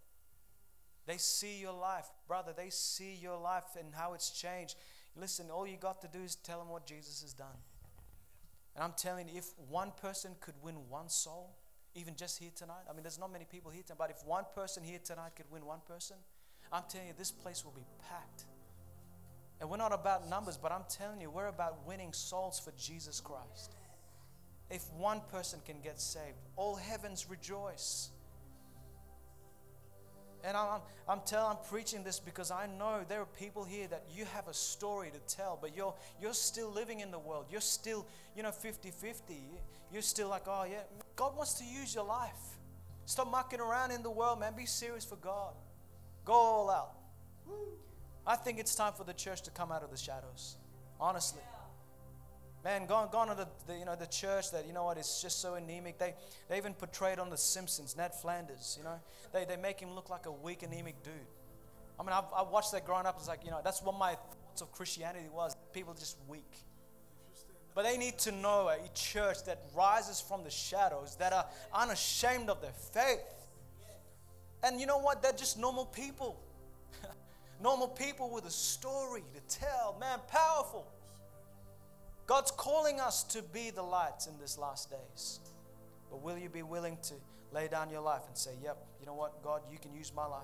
They 1.05 1.17
see 1.17 1.59
your 1.59 1.73
life, 1.73 2.07
brother. 2.27 2.53
They 2.55 2.69
see 2.69 3.17
your 3.21 3.38
life 3.38 3.75
and 3.79 3.93
how 3.93 4.13
it's 4.13 4.29
changed. 4.31 4.75
Listen, 5.15 5.49
all 5.51 5.67
you 5.67 5.77
got 5.77 6.01
to 6.01 6.07
do 6.07 6.23
is 6.23 6.36
tell 6.36 6.59
them 6.59 6.69
what 6.69 6.86
Jesus 6.86 7.21
has 7.21 7.33
done. 7.33 7.57
And 8.75 8.83
I'm 8.83 8.93
telling 8.97 9.27
you, 9.27 9.38
if 9.38 9.47
one 9.69 9.91
person 10.01 10.31
could 10.39 10.55
win 10.62 10.75
one 10.89 11.09
soul, 11.09 11.55
even 11.95 12.15
just 12.15 12.39
here 12.39 12.51
tonight, 12.56 12.86
I 12.89 12.93
mean, 12.93 13.03
there's 13.03 13.19
not 13.19 13.32
many 13.32 13.45
people 13.45 13.71
here 13.71 13.84
tonight, 13.86 13.97
but 13.99 14.10
if 14.10 14.25
one 14.25 14.45
person 14.56 14.84
here 14.84 14.99
tonight 15.03 15.32
could 15.36 15.45
win 15.51 15.65
one 15.65 15.79
person, 15.88 16.17
I'm 16.71 16.84
telling 16.89 17.08
you, 17.08 17.13
this 17.17 17.32
place 17.32 17.63
will 17.63 17.71
be 17.71 17.86
packed. 18.10 18.45
And 19.62 19.69
we're 19.69 19.77
not 19.77 19.93
about 19.93 20.27
numbers, 20.29 20.58
but 20.58 20.71
I'm 20.71 20.86
telling 20.89 21.21
you, 21.21 21.29
we're 21.29 21.47
about 21.47 21.86
winning 21.88 22.12
souls 22.13 22.60
for 22.60 22.73
Jesus 22.77 23.21
Christ. 23.21 23.75
If 24.69 24.91
one 24.93 25.21
person 25.32 25.60
can 25.65 25.75
get 25.82 26.01
saved, 26.01 26.38
all 26.56 26.75
heavens 26.75 27.27
rejoice. 27.29 28.10
And 30.43 30.58
I'm, 30.58 30.82
I'm 31.08 31.21
telling, 31.25 31.51
I'm 31.51 31.63
preaching 31.69 32.03
this 32.03 32.19
because 32.19 32.51
I 32.51 32.67
know 32.77 33.06
there 33.08 33.21
are 33.21 33.27
people 33.39 33.63
here 33.63 33.88
that 33.88 34.03
you 34.13 34.25
have 34.25 34.47
a 34.49 34.53
story 34.53 35.10
to 35.12 35.36
tell, 35.36 35.58
but 35.62 35.75
you're, 35.75 35.93
you're 36.21 36.34
still 36.34 36.69
living 36.69 36.99
in 36.99 37.12
the 37.12 37.19
world. 37.19 37.45
You're 37.49 37.62
still, 37.62 38.06
you 38.36 38.43
know, 38.43 38.51
50 38.51 38.91
50. 38.91 39.36
You're 39.91 40.01
still 40.01 40.27
like, 40.27 40.43
oh, 40.47 40.65
yeah, 40.69 40.79
God 41.15 41.38
wants 41.38 41.53
to 41.56 41.63
use 41.63 41.95
your 41.95 42.03
life. 42.03 42.32
Stop 43.06 43.32
mucking 43.32 43.60
around 43.60 43.91
in 43.91 44.03
the 44.03 44.10
world, 44.10 44.39
man. 44.39 44.53
Be 44.56 44.65
serious 44.65 45.06
for 45.06 45.15
God. 45.17 45.53
Go 46.25 46.34
all 46.34 46.69
out. 46.69 46.93
I 48.25 48.36
think 48.36 48.60
it's 48.60 48.75
time 48.75 48.93
for 48.93 49.03
the 49.03 49.13
church 49.13 49.41
to 49.43 49.51
come 49.51 49.71
out 49.71 49.84
of 49.84 49.91
the 49.91 49.97
shadows, 49.97 50.56
honestly. 50.99 51.41
Man, 52.63 52.86
gone, 52.86 53.10
gone 53.12 53.28
to 53.28 53.36
the, 53.36 53.47
the, 53.67 53.78
you 53.78 53.84
know 53.84 53.95
the 53.95 54.08
church 54.08 54.52
that 54.52 54.65
you 54.65 54.71
know 54.71 54.86
what 54.86 54.97
is 54.97 55.19
just 55.21 55.41
so 55.41 55.56
anemic. 55.56 55.97
They 55.97 56.13
they 56.47 56.58
even 56.58 56.73
portrayed 56.73 57.19
on 57.19 57.30
The 57.30 57.38
Simpsons, 57.38 57.97
Ned 57.97 58.15
Flanders. 58.15 58.76
You 58.78 58.86
know, 58.86 58.99
they 59.34 59.43
they 59.43 59.58
make 59.58 59.80
him 59.82 59.93
look 59.93 60.10
like 60.10 60.28
a 60.28 60.32
weak, 60.32 60.63
anemic 60.63 61.04
dude. 61.04 61.13
I 61.99 62.04
mean, 62.04 62.13
I've, 62.13 62.23
I 62.36 62.41
watched 62.41 62.71
that 62.71 62.86
growing 62.86 63.06
up. 63.06 63.17
It's 63.19 63.28
like 63.28 63.43
you 63.43 63.52
know 63.52 63.60
that's 63.62 63.82
what 63.84 63.97
my 63.97 64.15
thoughts 64.15 64.62
of 64.62 64.71
Christianity 64.71 65.28
was. 65.34 65.58
People 65.73 65.93
just 65.93 66.17
weak. 66.28 66.54
But 67.76 67.84
they 67.84 67.97
need 67.97 68.19
to 68.19 68.32
know 68.32 68.69
a 68.69 68.88
church 68.93 69.43
that 69.45 69.63
rises 69.76 70.21
from 70.21 70.43
the 70.43 70.52
shadows, 70.52 71.15
that 71.17 71.34
are 71.34 71.45
unashamed 71.73 72.49
of 72.49 72.62
their 72.62 72.71
faith. 72.93 73.19
And 74.63 74.80
you 74.80 74.86
know 74.86 74.99
what? 74.99 75.21
They're 75.21 75.32
just 75.34 75.58
normal 75.60 75.86
people. 75.86 76.39
normal 77.62 77.88
people 77.88 78.30
with 78.30 78.45
a 78.45 78.52
story 78.52 79.23
to 79.34 79.60
tell. 79.60 79.97
Man, 79.99 80.19
powerful. 80.28 80.88
God's 82.25 82.51
calling 82.51 82.99
us 82.99 83.23
to 83.23 83.41
be 83.41 83.69
the 83.69 83.83
lights 83.83 84.27
in 84.27 84.33
these 84.39 84.57
last 84.57 84.89
days. 84.89 85.39
But 86.09 86.21
will 86.21 86.38
you 86.38 86.49
be 86.49 86.63
willing 86.63 86.97
to 87.03 87.15
lay 87.51 87.67
down 87.67 87.89
your 87.89 88.01
life 88.01 88.21
and 88.27 88.38
say, 88.38 88.51
Yep, 88.63 88.77
you 88.99 89.05
know 89.05 89.13
what, 89.13 89.43
God, 89.43 89.62
you 89.71 89.77
can 89.77 89.93
use 89.93 90.12
my 90.15 90.25
life? 90.25 90.41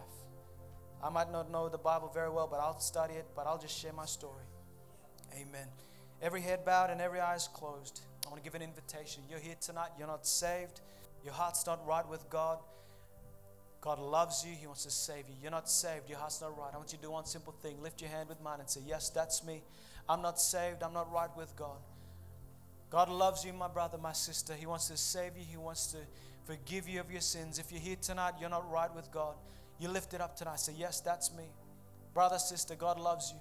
I 1.03 1.09
might 1.09 1.31
not 1.31 1.49
know 1.49 1.69
the 1.69 1.77
Bible 1.77 2.11
very 2.13 2.29
well, 2.29 2.47
but 2.49 2.59
I'll 2.59 2.79
study 2.79 3.13
it, 3.13 3.25
but 3.35 3.47
I'll 3.47 3.57
just 3.57 3.77
share 3.77 3.93
my 3.93 4.05
story. 4.05 4.43
Amen. 5.33 5.67
Every 6.21 6.41
head 6.41 6.65
bowed 6.65 6.89
and 6.89 6.99
every 6.99 7.21
eyes 7.21 7.47
closed. 7.53 8.01
I 8.25 8.29
want 8.29 8.43
to 8.43 8.43
give 8.43 8.55
an 8.55 8.61
invitation. 8.61 9.23
You're 9.29 9.39
here 9.39 9.55
tonight, 9.61 9.91
you're 9.97 10.07
not 10.07 10.27
saved, 10.27 10.81
your 11.23 11.33
heart's 11.33 11.65
not 11.65 11.85
right 11.87 12.07
with 12.07 12.29
God. 12.29 12.59
God 13.81 13.99
loves 13.99 14.45
you. 14.45 14.53
He 14.53 14.67
wants 14.67 14.83
to 14.83 14.91
save 14.91 15.29
you. 15.29 15.35
You're 15.41 15.51
not 15.51 15.69
saved. 15.69 16.09
Your 16.09 16.17
heart's 16.17 16.41
not 16.41 16.57
right. 16.57 16.71
I 16.73 16.77
want 16.77 16.91
you 16.91 16.97
to 16.97 17.03
do 17.03 17.11
one 17.11 17.25
simple 17.25 17.53
thing. 17.61 17.81
Lift 17.81 18.01
your 18.01 18.09
hand 18.09 18.27
with 18.27 18.41
mine 18.41 18.59
and 18.59 18.69
say, 18.69 18.81
Yes, 18.85 19.09
that's 19.09 19.43
me. 19.45 19.61
I'm 20.09 20.23
not 20.23 20.41
saved. 20.41 20.81
I'm 20.81 20.93
not 20.93 21.11
right 21.13 21.29
with 21.37 21.55
God. 21.55 21.77
God 22.89 23.09
loves 23.09 23.45
you, 23.45 23.53
my 23.53 23.67
brother, 23.67 23.99
my 23.99 24.13
sister. 24.13 24.55
He 24.55 24.65
wants 24.65 24.87
to 24.87 24.97
save 24.97 25.37
you. 25.37 25.43
He 25.47 25.57
wants 25.57 25.87
to 25.87 25.97
forgive 26.45 26.89
you 26.89 26.99
of 26.99 27.11
your 27.11 27.21
sins. 27.21 27.59
If 27.59 27.71
you're 27.71 27.79
here 27.79 27.97
tonight, 28.01 28.33
you're 28.39 28.49
not 28.49 28.69
right 28.71 28.93
with 28.93 29.11
God. 29.11 29.35
You 29.77 29.89
lift 29.89 30.15
it 30.15 30.21
up 30.21 30.35
tonight. 30.35 30.59
Say, 30.59 30.73
Yes, 30.75 30.99
that's 30.99 31.31
me. 31.33 31.45
Brother, 32.15 32.39
sister, 32.39 32.73
God 32.73 32.99
loves 32.99 33.31
you. 33.31 33.39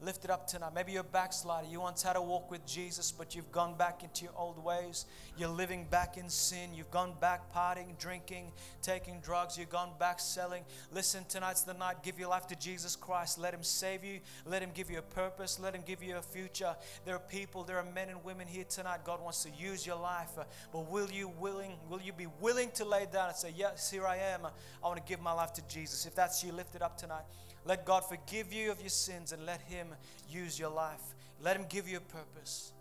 Lift 0.00 0.24
it 0.24 0.30
up 0.30 0.46
tonight. 0.46 0.70
Maybe 0.76 0.92
you're 0.92 1.00
a 1.00 1.04
backslider. 1.04 1.66
You 1.66 1.80
once 1.80 2.04
had 2.04 2.14
a 2.14 2.22
walk 2.22 2.52
with 2.52 2.64
Jesus, 2.64 3.10
but 3.10 3.34
you've 3.34 3.50
gone 3.50 3.76
back 3.76 4.04
into 4.04 4.24
your 4.24 4.32
old 4.36 4.62
ways. 4.62 5.06
You're 5.36 5.48
living 5.48 5.86
back 5.90 6.16
in 6.16 6.28
sin. 6.28 6.72
You've 6.72 6.90
gone 6.92 7.14
back 7.20 7.52
partying, 7.52 7.98
drinking, 7.98 8.52
taking 8.80 9.18
drugs. 9.20 9.58
You've 9.58 9.70
gone 9.70 9.90
back 9.98 10.20
selling. 10.20 10.62
Listen, 10.92 11.24
tonight's 11.28 11.62
the 11.62 11.74
night. 11.74 12.04
Give 12.04 12.16
your 12.16 12.28
life 12.28 12.46
to 12.46 12.54
Jesus 12.54 12.94
Christ. 12.94 13.38
Let 13.38 13.52
Him 13.52 13.64
save 13.64 14.04
you. 14.04 14.20
Let 14.46 14.62
Him 14.62 14.70
give 14.72 14.88
you 14.88 14.98
a 14.98 15.02
purpose. 15.02 15.58
Let 15.58 15.74
Him 15.74 15.82
give 15.84 16.00
you 16.00 16.16
a 16.16 16.22
future. 16.22 16.76
There 17.04 17.16
are 17.16 17.18
people, 17.18 17.64
there 17.64 17.78
are 17.78 17.92
men 17.92 18.08
and 18.08 18.22
women 18.22 18.46
here 18.46 18.66
tonight. 18.70 19.00
God 19.04 19.20
wants 19.20 19.42
to 19.42 19.50
use 19.50 19.84
your 19.84 19.98
life. 19.98 20.30
But 20.72 20.88
will 20.88 21.10
you 21.10 21.32
willing? 21.40 21.72
Will 21.90 22.00
you 22.00 22.12
be 22.12 22.28
willing 22.40 22.70
to 22.74 22.84
lay 22.84 23.06
down 23.12 23.30
and 23.30 23.36
say, 23.36 23.52
Yes, 23.56 23.90
here 23.90 24.06
I 24.06 24.18
am. 24.18 24.46
I 24.46 24.86
want 24.86 25.04
to 25.04 25.10
give 25.10 25.20
my 25.20 25.32
life 25.32 25.52
to 25.54 25.62
Jesus. 25.66 26.06
If 26.06 26.14
that's 26.14 26.44
you, 26.44 26.52
lift 26.52 26.76
it 26.76 26.82
up 26.82 26.96
tonight. 26.96 27.24
Let 27.68 27.84
God 27.84 28.02
forgive 28.02 28.50
you 28.50 28.70
of 28.70 28.80
your 28.80 28.88
sins 28.88 29.32
and 29.32 29.44
let 29.44 29.60
Him 29.60 29.88
use 30.26 30.58
your 30.58 30.70
life. 30.70 31.02
Let 31.38 31.54
Him 31.54 31.66
give 31.68 31.86
you 31.86 31.98
a 31.98 32.00
purpose. 32.00 32.72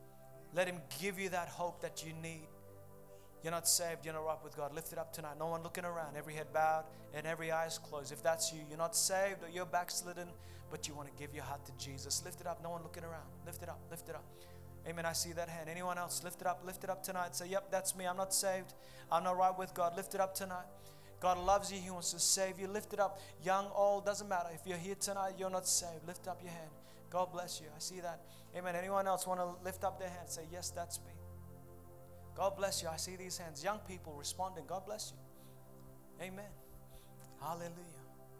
Let 0.56 0.66
Him 0.66 0.78
give 1.02 1.20
you 1.20 1.28
that 1.30 1.50
hope 1.50 1.82
that 1.82 2.06
you 2.06 2.14
need. 2.24 2.48
You're 3.44 3.52
not 3.52 3.68
saved, 3.68 4.06
you're 4.06 4.14
not 4.14 4.26
right 4.26 4.38
with 4.42 4.56
God. 4.56 4.74
Lift 4.74 4.94
it 4.94 4.98
up 4.98 5.12
tonight. 5.12 5.36
No 5.38 5.48
one 5.48 5.62
looking 5.62 5.84
around, 5.84 6.16
every 6.16 6.34
head 6.34 6.48
bowed 6.54 6.86
and 7.14 7.28
every 7.28 7.52
eyes 7.52 7.78
closed. 7.78 8.14
If 8.14 8.24
that's 8.24 8.54
you, 8.54 8.62
you're 8.70 8.78
not 8.78 8.96
saved 8.96 9.44
or 9.44 9.50
you're 9.54 9.66
backslidden, 9.66 10.30
but 10.72 10.88
you 10.88 10.96
want 10.96 11.10
to 11.10 11.22
give 11.22 11.36
your 11.36 11.44
heart 11.44 11.66
to 11.66 11.74
Jesus. 11.78 12.24
Lift 12.24 12.40
it 12.40 12.48
up. 12.48 12.64
No 12.64 12.70
one 12.70 12.82
looking 12.82 13.04
around. 13.04 13.28
Lift 13.46 13.64
it 13.64 13.70
up. 13.70 13.82
Lift 13.92 14.08
it 14.08 14.16
up. 14.16 14.24
Amen. 14.88 15.06
I 15.06 15.12
see 15.12 15.34
that 15.34 15.50
hand. 15.50 15.70
Anyone 15.70 15.98
else? 15.98 16.24
Lift 16.24 16.40
it 16.40 16.48
up. 16.48 16.66
Lift 16.66 16.86
it 16.86 16.90
up 16.90 17.04
tonight. 17.04 17.36
Say, 17.36 17.50
Yep, 17.50 17.72
that's 17.72 17.94
me. 17.94 18.08
I'm 18.08 18.16
not 18.16 18.34
saved. 18.34 18.74
I'm 19.12 19.26
not 19.26 19.36
right 19.36 19.58
with 19.58 19.74
God. 19.74 19.98
Lift 19.98 20.16
it 20.16 20.22
up 20.22 20.34
tonight. 20.34 20.66
God 21.20 21.38
loves 21.40 21.72
you. 21.72 21.80
He 21.80 21.90
wants 21.90 22.12
to 22.12 22.20
save 22.20 22.60
you. 22.60 22.68
Lift 22.68 22.94
it 22.94 23.00
up. 23.00 23.20
Young, 23.44 23.68
old, 23.76 24.06
doesn't 24.06 24.28
matter. 24.28 24.50
If 24.54 24.68
you're 24.68 24.78
here 24.78 24.96
tonight, 24.96 25.34
you're 25.38 25.50
not 25.50 25.68
saved. 25.68 26.06
Lift 26.06 26.28
up 26.28 26.42
your 26.44 26.52
hand. 26.52 26.70
God 27.10 27.32
bless 27.32 27.60
you. 27.60 27.68
I 27.76 27.80
see 27.80 28.00
that. 28.02 28.22
Amen. 28.56 28.76
Anyone 28.76 29.08
else 29.08 29.26
want 29.26 29.40
to 29.40 29.64
lift 29.64 29.84
up 29.84 30.00
their 30.00 30.10
hand? 30.10 30.30
Say, 30.30 30.44
Yes, 30.52 30.70
that's 30.70 31.00
me. 31.00 31.12
God 32.36 32.56
bless 32.56 32.84
you. 32.84 32.90
I 32.90 32.98
see 32.98 33.16
these 33.16 33.38
hands. 33.38 33.64
Young 33.64 33.80
people 33.88 34.14
responding. 34.14 34.66
God 34.68 34.86
bless 34.86 35.12
you. 35.12 36.26
Amen. 36.26 36.52
Hallelujah. 37.42 37.72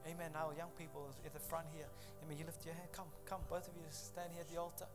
Amen. 0.08 0.32
Now, 0.34 0.52
young 0.56 0.70
people 0.78 1.10
at 1.26 1.34
the 1.34 1.40
front 1.40 1.66
here. 1.74 1.88
Amen. 2.24 2.38
You 2.38 2.46
lift 2.46 2.64
your 2.64 2.76
hand. 2.76 2.90
Come, 2.92 3.08
come. 3.26 3.42
Both 3.50 3.68
of 3.68 3.74
you 3.76 3.84
stand 3.90 4.30
here 4.34 4.42
at 4.42 4.50
the 4.50 4.60
altar. 4.60 4.86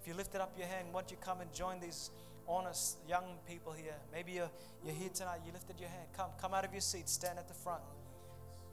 If 0.00 0.06
you 0.06 0.14
lifted 0.14 0.40
up 0.40 0.54
your 0.56 0.66
hand, 0.66 0.88
why 0.92 1.00
don't 1.00 1.10
you 1.10 1.16
come 1.20 1.40
and 1.40 1.52
join 1.52 1.80
these 1.80 2.10
honest 2.48 2.98
young 3.08 3.24
people 3.46 3.72
here. 3.72 3.94
Maybe 4.12 4.32
you're, 4.32 4.50
you're 4.84 4.94
here 4.94 5.10
tonight, 5.12 5.40
you 5.46 5.52
lifted 5.52 5.78
your 5.78 5.88
hand. 5.88 6.08
Come, 6.16 6.30
come 6.40 6.54
out 6.54 6.64
of 6.64 6.72
your 6.72 6.80
seat, 6.80 7.08
stand 7.08 7.38
at 7.38 7.48
the 7.48 7.54
front. 7.54 7.82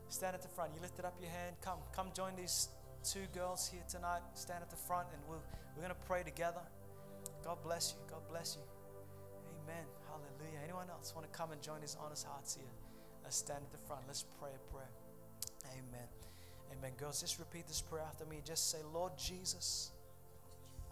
Stand 0.10 0.36
at 0.36 0.42
the 0.42 0.48
front. 0.48 0.72
You 0.76 0.82
lifted 0.82 1.06
up 1.06 1.16
your 1.20 1.32
hand. 1.32 1.56
Come, 1.62 1.80
come 1.94 2.08
join 2.16 2.36
these 2.36 2.70
two 3.04 3.26
girls 3.34 3.68
here 3.68 3.84
tonight. 3.90 4.22
Stand 4.34 4.62
at 4.62 4.70
the 4.70 4.76
front 4.76 5.08
and 5.14 5.22
we'll, 5.28 5.42
we're 5.76 5.84
going 5.84 5.94
to 5.94 6.08
pray 6.08 6.24
together. 6.24 6.62
God 7.44 7.58
bless 7.64 7.94
you. 7.94 8.00
God 8.10 8.22
bless 8.30 8.56
you. 8.56 8.64
Amen. 9.64 9.86
Hallelujah. 10.08 10.60
Anyone 10.64 10.90
else 10.90 11.14
want 11.16 11.32
to 11.32 11.38
come 11.38 11.52
and 11.52 11.62
join 11.62 11.82
these 11.82 11.98
honest 12.04 12.26
hearts 12.26 12.56
here? 12.56 12.72
Let's 13.24 13.38
stand 13.38 13.60
at 13.64 13.72
the 13.72 13.88
front. 13.88 14.02
Let's 14.08 14.26
pray 14.40 14.52
a 14.54 14.72
prayer. 14.72 14.90
Amen. 15.74 16.08
Amen. 16.72 16.92
Girls, 16.98 17.22
just 17.22 17.40
repeat 17.40 17.68
this 17.68 17.82
prayer 17.82 18.04
after 18.08 18.26
me. 18.26 18.42
Just 18.46 18.70
say, 18.70 18.78
Lord 18.94 19.14
Jesus, 19.18 19.92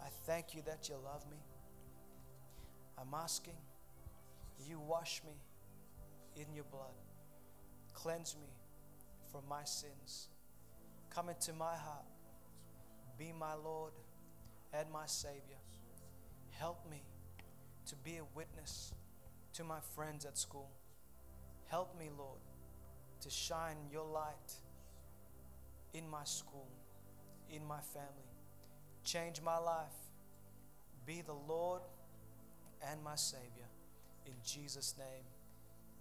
I 0.00 0.08
thank 0.26 0.54
you 0.54 0.62
that 0.66 0.88
you 0.88 0.96
love 1.04 1.24
me. 1.30 1.36
I'm 3.06 3.20
asking 3.20 3.56
you 4.66 4.78
wash 4.78 5.20
me 5.26 5.34
in 6.36 6.54
your 6.54 6.64
blood, 6.64 6.94
cleanse 7.92 8.34
me 8.40 8.48
from 9.30 9.42
my 9.48 9.64
sins. 9.64 10.28
Come 11.10 11.28
into 11.28 11.52
my 11.52 11.76
heart, 11.76 12.06
be 13.18 13.32
my 13.38 13.54
Lord 13.54 13.92
and 14.72 14.90
my 14.90 15.06
Savior. 15.06 15.58
Help 16.50 16.88
me 16.90 17.02
to 17.86 17.96
be 17.96 18.16
a 18.16 18.24
witness 18.34 18.94
to 19.52 19.64
my 19.64 19.80
friends 19.94 20.24
at 20.24 20.38
school. 20.38 20.70
Help 21.66 21.98
me, 21.98 22.08
Lord, 22.16 22.40
to 23.20 23.30
shine 23.30 23.76
your 23.92 24.06
light 24.06 24.54
in 25.92 26.08
my 26.08 26.24
school, 26.24 26.68
in 27.50 27.66
my 27.66 27.80
family. 27.80 28.32
Change 29.04 29.42
my 29.42 29.58
life. 29.58 29.92
Be 31.04 31.20
the 31.20 31.34
Lord 31.34 31.82
and 32.90 33.02
my 33.02 33.16
Savior. 33.16 33.68
In 34.26 34.34
Jesus' 34.44 34.94
name, 34.98 35.26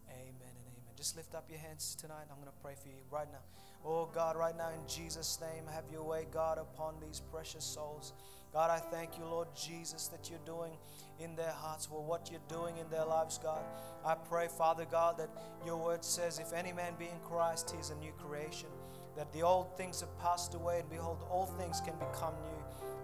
amen 0.10 0.34
and 0.41 0.67
amen. 0.67 0.93
Just 0.96 1.15
lift 1.15 1.36
up 1.36 1.50
your 1.50 1.60
hands 1.60 1.96
tonight. 2.00 2.26
I'm 2.30 2.38
going 2.38 2.48
to 2.48 2.63
pray 2.63 2.76
for 2.82 2.88
you 2.88 3.04
right 3.12 3.32
now. 3.32 3.43
Oh 3.86 4.10
God, 4.13 4.38
right 4.38 4.56
now 4.58 4.69
in 4.69 4.88
Jesus' 4.88 5.39
name, 5.41 5.65
have 5.74 5.84
your 5.91 6.04
way, 6.04 6.26
God, 6.32 6.58
upon 6.58 6.96
these 7.02 7.22
precious 7.32 7.65
souls. 7.65 8.13
God, 8.54 8.69
I 8.69 8.78
thank 8.78 9.17
you, 9.17 9.26
Lord 9.26 9.48
Jesus, 9.56 10.08
that 10.08 10.30
you're 10.30 10.39
doing 10.46 10.72
in 11.19 11.36
their 11.36 11.52
hearts 11.52 11.86
for 11.88 12.04
what 12.04 12.30
you're 12.32 12.39
doing 12.48 12.78
in 12.78 12.88
their 12.89 13.04
lives, 13.04 13.39
God. 13.41 13.63
I 14.06 14.15
pray, 14.15 14.48
Father 14.48 14.86
God, 14.89 15.17
that 15.17 15.30
your 15.65 15.78
word 15.78 16.06
says, 16.06 16.39
if 16.39 16.54
any 16.54 16.72
man 16.72 16.93
be 17.00 17.06
in 17.06 17.19
Christ, 17.28 17.74
he's 17.76 17.89
a 17.89 17.96
new 17.96 18.12
creation. 18.13 18.69
That 19.17 19.34
the 19.34 19.41
old 19.41 19.76
things 19.76 20.02
have 20.02 20.19
passed 20.19 20.54
away, 20.54 20.80
and 20.80 20.89
behold, 20.89 21.26
all 21.30 21.48
things 21.48 21.82
can 21.82 21.96
become 21.96 22.36
new. 22.43 22.52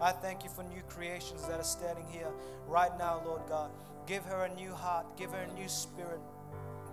I 0.02 0.12
thank 0.14 0.44
you 0.44 0.50
for 0.50 0.64
new 0.64 0.82
creations 0.88 1.46
that 1.48 1.60
are 1.60 1.64
standing 1.64 2.06
here 2.10 2.30
right 2.68 2.98
now, 2.98 3.22
Lord 3.26 3.42
God. 3.50 3.70
Give 4.08 4.24
her 4.26 4.46
a 4.46 4.56
new 4.56 4.74
heart, 4.74 5.18
give 5.18 5.32
her 5.32 5.42
a 5.42 5.60
new 5.60 5.68
spirit, 5.68 6.20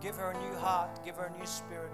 give 0.00 0.16
her 0.16 0.32
a 0.32 0.38
new 0.38 0.58
heart, 0.58 1.04
give 1.04 1.16
her 1.16 1.32
a 1.34 1.38
new 1.38 1.46
spirit. 1.46 1.90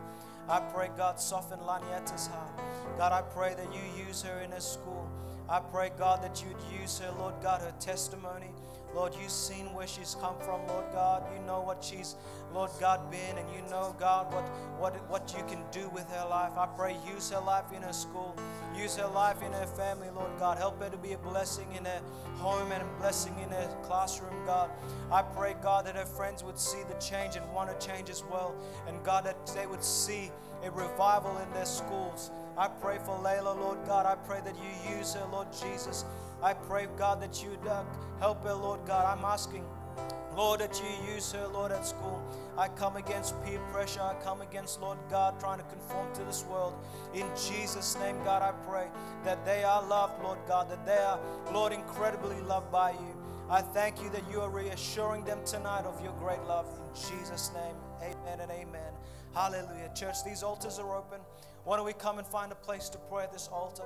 I 0.49 0.61
pray, 0.61 0.89
God, 0.97 1.21
soften 1.21 1.59
Lanietta's 1.61 2.27
heart. 2.27 2.51
God, 2.97 3.13
I 3.13 3.23
pray 3.23 3.55
that 3.55 3.73
you 3.75 4.07
use 4.07 4.23
her 4.23 4.41
in 4.41 4.51
her 4.51 4.61
school. 4.61 5.09
I 5.53 5.61
pray, 5.61 5.91
God, 5.99 6.23
that 6.23 6.43
you'd 6.43 6.81
use 6.81 6.99
her, 7.01 7.13
Lord 7.19 7.35
God, 7.43 7.61
her 7.61 7.75
testimony. 7.79 8.49
Lord, 8.95 9.13
you've 9.21 9.31
seen 9.31 9.67
where 9.75 9.87
she's 9.87 10.17
come 10.19 10.35
from, 10.41 10.67
Lord 10.67 10.87
God. 10.93 11.25
You 11.37 11.45
know 11.45 11.61
what 11.61 11.85
she's, 11.85 12.17
Lord 12.55 12.71
God, 12.81 13.11
been, 13.11 13.37
and 13.37 13.47
you 13.55 13.61
know, 13.71 13.95
God, 14.01 14.33
what, 14.33 14.49
what, 14.79 15.11
what 15.11 15.35
you 15.37 15.45
can 15.45 15.63
do 15.71 15.91
with 15.91 16.11
her 16.11 16.27
life. 16.27 16.53
I 16.57 16.65
pray, 16.65 16.97
use 17.07 17.29
her 17.33 17.41
life 17.41 17.71
in 17.77 17.83
her 17.83 17.93
school, 17.93 18.35
use 18.75 18.97
her 18.97 19.09
life 19.09 19.43
in 19.43 19.53
her 19.53 19.67
family, 19.67 20.09
Lord 20.15 20.31
God. 20.39 20.57
Help 20.57 20.83
her 20.83 20.89
to 20.89 20.97
be 20.97 21.13
a 21.13 21.19
blessing 21.19 21.69
in 21.77 21.85
her 21.85 22.01
home 22.37 22.73
and 22.73 22.83
a 22.83 22.87
blessing 22.99 23.39
in 23.43 23.51
her 23.51 23.77
classroom, 23.83 24.47
God. 24.47 24.71
I 25.11 25.21
pray, 25.21 25.55
God, 25.63 25.85
that 25.85 25.97
her 25.97 26.07
friends 26.07 26.43
would 26.43 26.59
see 26.59 26.81
the 26.89 26.95
change 26.95 27.37
and 27.37 27.47
want 27.53 27.79
to 27.79 27.87
change 27.87 28.09
as 28.09 28.25
well. 28.25 28.55
And 28.89 29.05
God, 29.05 29.25
that 29.27 29.47
they 29.55 29.67
would 29.67 29.85
see 29.85 30.31
a 30.65 30.71
revival 30.71 31.37
in 31.37 31.53
their 31.53 31.67
schools. 31.67 32.31
I 32.57 32.69
pray 32.69 32.99
for 32.99 33.19
Layla, 33.19 33.57
Lord 33.57 33.79
God. 33.87 34.05
I 34.05 34.15
pray 34.15 34.41
that 34.45 34.55
you 34.57 34.97
use 34.97 35.15
her, 35.15 35.27
Lord 35.33 35.49
Jesus. 35.53 36.05
I 36.43 36.53
pray, 36.53 36.87
God, 36.99 37.23
that 37.23 37.43
you 37.43 37.51
uh, 37.69 37.83
help 38.19 38.45
her, 38.45 38.53
Lord 38.53 38.81
God. 38.87 39.07
I'm 39.07 39.25
asking, 39.25 39.65
Lord, 40.37 40.61
that 40.61 40.81
you 40.81 41.15
use 41.15 41.33
her, 41.33 41.47
Lord, 41.49 41.73
at 41.73 41.87
school. 41.87 42.23
I 42.59 42.69
come 42.69 42.97
against 42.97 43.43
peer 43.45 43.61
pressure. 43.73 44.01
I 44.01 44.15
come 44.23 44.41
against, 44.43 44.81
Lord 44.81 44.99
God, 45.11 45.39
trying 45.41 45.59
to 45.59 45.65
conform 45.65 46.13
to 46.15 46.25
this 46.25 46.45
world. 46.45 46.75
In 47.15 47.27
Jesus' 47.49 47.97
name, 47.99 48.17
God, 48.25 48.43
I 48.43 48.53
pray 48.67 48.87
that 49.25 49.45
they 49.47 49.65
are 49.65 49.83
loved, 49.87 50.23
Lord 50.23 50.39
God, 50.47 50.71
that 50.71 50.85
they 50.85 50.99
are, 50.99 51.19
Lord, 51.53 51.73
incredibly 51.73 52.41
loved 52.43 52.71
by 52.71 52.93
you. 52.93 53.17
I 53.51 53.61
thank 53.61 54.03
you 54.03 54.09
that 54.11 54.23
you 54.31 54.41
are 54.41 54.51
reassuring 54.51 55.25
them 55.25 55.39
tonight 55.45 55.85
of 55.85 56.03
your 56.03 56.13
great 56.15 56.43
love. 56.45 56.67
In 56.67 57.19
Jesus' 57.19 57.51
name, 57.55 57.77
amen 58.01 58.41
and 58.41 58.51
amen. 58.51 58.93
Hallelujah. 59.35 59.91
Church, 59.95 60.25
these 60.25 60.43
altars 60.43 60.79
are 60.79 60.97
open. 60.97 61.21
Why 61.65 61.77
don't 61.77 61.87
we 61.87 61.93
come 61.93 62.19
and 62.19 62.27
find 62.27 62.51
a 62.53 62.57
place 62.57 62.89
to 62.91 62.99
pray 62.99 63.25
at 63.25 63.33
this 63.33 63.49
altar? 63.53 63.85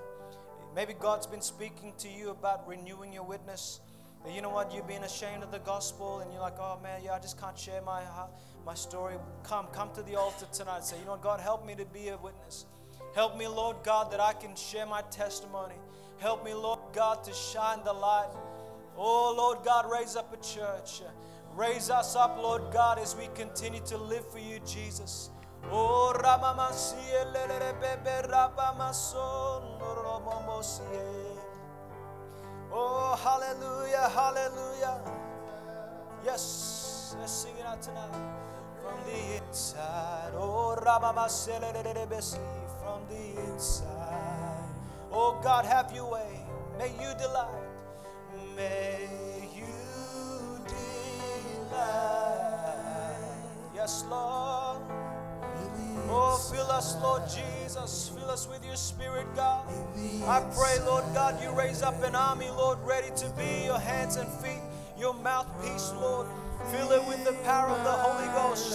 Maybe 0.74 0.94
God's 0.94 1.26
been 1.26 1.40
speaking 1.42 1.92
to 1.98 2.08
you 2.08 2.30
about 2.30 2.66
renewing 2.68 3.12
your 3.12 3.22
witness. 3.24 3.80
You 4.28 4.42
know 4.42 4.50
what? 4.50 4.74
You've 4.74 4.88
been 4.88 5.04
ashamed 5.04 5.42
of 5.42 5.52
the 5.52 5.60
gospel, 5.60 6.18
and 6.18 6.32
you're 6.32 6.40
like, 6.40 6.58
"Oh 6.58 6.78
man, 6.82 7.00
yeah, 7.04 7.14
I 7.14 7.18
just 7.20 7.40
can't 7.40 7.56
share 7.56 7.80
my 7.82 8.02
uh, 8.02 8.26
my 8.64 8.74
story." 8.74 9.14
Come, 9.44 9.66
come 9.72 9.90
to 9.94 10.02
the 10.02 10.16
altar 10.16 10.46
tonight. 10.52 10.84
Say, 10.84 10.98
"You 10.98 11.04
know 11.04 11.12
what? 11.12 11.22
God, 11.22 11.40
help 11.40 11.64
me 11.64 11.74
to 11.76 11.84
be 11.84 12.08
a 12.08 12.16
witness. 12.16 12.66
Help 13.14 13.38
me, 13.38 13.46
Lord 13.48 13.76
God, 13.82 14.10
that 14.12 14.20
I 14.20 14.34
can 14.34 14.54
share 14.54 14.84
my 14.84 15.00
testimony. 15.10 15.76
Help 16.18 16.44
me, 16.44 16.52
Lord 16.54 16.80
God, 16.92 17.24
to 17.24 17.32
shine 17.32 17.82
the 17.84 17.92
light. 17.92 18.28
Oh, 18.96 19.34
Lord 19.36 19.64
God, 19.64 19.90
raise 19.90 20.16
up 20.16 20.32
a 20.32 20.36
church. 20.44 21.02
Raise 21.54 21.88
us 21.88 22.16
up, 22.16 22.36
Lord 22.36 22.62
God, 22.72 22.98
as 22.98 23.16
we 23.16 23.28
continue 23.34 23.80
to 23.86 23.96
live 23.96 24.30
for 24.30 24.38
you, 24.38 24.58
Jesus. 24.66 25.30
Oh, 25.70 26.12
Oh, 32.72 33.16
hallelujah, 33.22 34.08
hallelujah. 34.10 35.00
Yes, 36.24 37.16
let's 37.18 37.32
sing 37.32 37.54
it 37.58 37.66
out 37.66 37.82
tonight. 37.82 38.10
From 38.82 38.98
the 39.06 39.36
inside, 39.44 40.32
oh, 40.34 40.76
from 42.80 43.00
the 43.08 43.52
inside. 43.52 44.68
Oh, 45.12 45.40
God, 45.42 45.64
have 45.64 45.92
your 45.92 46.10
way. 46.12 46.44
May 46.78 46.90
you 46.90 47.14
delight. 47.18 47.48
May 48.56 49.25
Lord 57.02 57.22
Jesus. 57.28 58.10
Fill 58.14 58.30
us 58.30 58.48
with 58.48 58.64
your 58.64 58.76
spirit, 58.76 59.26
God. 59.34 59.66
I 60.26 60.40
pray, 60.54 60.78
Lord 60.84 61.04
God, 61.14 61.40
you 61.42 61.50
raise 61.50 61.82
up 61.82 62.02
an 62.02 62.14
army, 62.14 62.48
Lord, 62.50 62.78
ready 62.84 63.08
to 63.16 63.28
be 63.30 63.64
your 63.64 63.78
hands 63.78 64.16
and 64.16 64.28
feet, 64.28 64.62
your 64.98 65.14
mouthpiece, 65.14 65.92
Lord. 66.00 66.26
Fill 66.70 66.90
it 66.92 67.06
with 67.06 67.24
the 67.24 67.34
power 67.44 67.68
of 67.68 67.84
the 67.84 67.92
Holy 67.92 68.26
Ghost. 68.28 68.72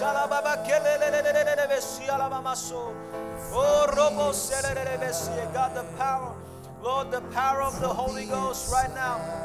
God, 5.52 5.74
the 5.76 5.84
power, 5.98 6.34
Lord, 6.82 7.10
the 7.10 7.20
power 7.32 7.62
of 7.62 7.80
the 7.80 7.88
Holy 7.88 8.26
Ghost 8.26 8.72
right 8.72 8.92
now. 8.94 9.41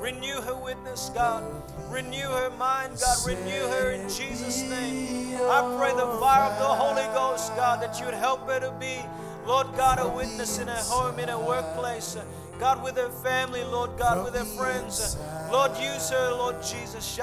Renew 0.00 0.40
her 0.40 0.54
witness, 0.54 1.10
God. 1.14 1.42
Renew 1.90 2.28
her 2.28 2.50
mind, 2.50 2.98
God. 3.00 3.26
Renew 3.26 3.66
her 3.68 3.90
in 3.90 4.08
Jesus' 4.08 4.62
name. 4.62 5.36
I 5.36 5.76
pray 5.78 5.92
the 5.92 6.06
fire 6.20 6.50
of 6.50 6.58
the 6.58 6.64
Holy 6.64 7.06
Ghost, 7.14 7.54
God, 7.56 7.80
that 7.82 7.98
you 7.98 8.06
would 8.06 8.14
help 8.14 8.48
her 8.48 8.60
to 8.60 8.72
be, 8.72 8.98
Lord 9.46 9.68
God, 9.76 9.98
a 9.98 10.08
witness 10.08 10.58
in 10.58 10.68
her 10.68 10.74
home, 10.74 11.18
in 11.18 11.28
her 11.28 11.38
workplace. 11.38 12.16
God, 12.58 12.82
with 12.82 12.96
her 12.96 13.10
family, 13.10 13.64
Lord 13.64 13.98
God, 13.98 14.24
with 14.24 14.34
her 14.34 14.44
friends. 14.44 15.16
Lord, 15.50 15.72
use 15.78 16.10
her, 16.10 16.30
Lord 16.32 16.62
Jesus. 16.62 17.16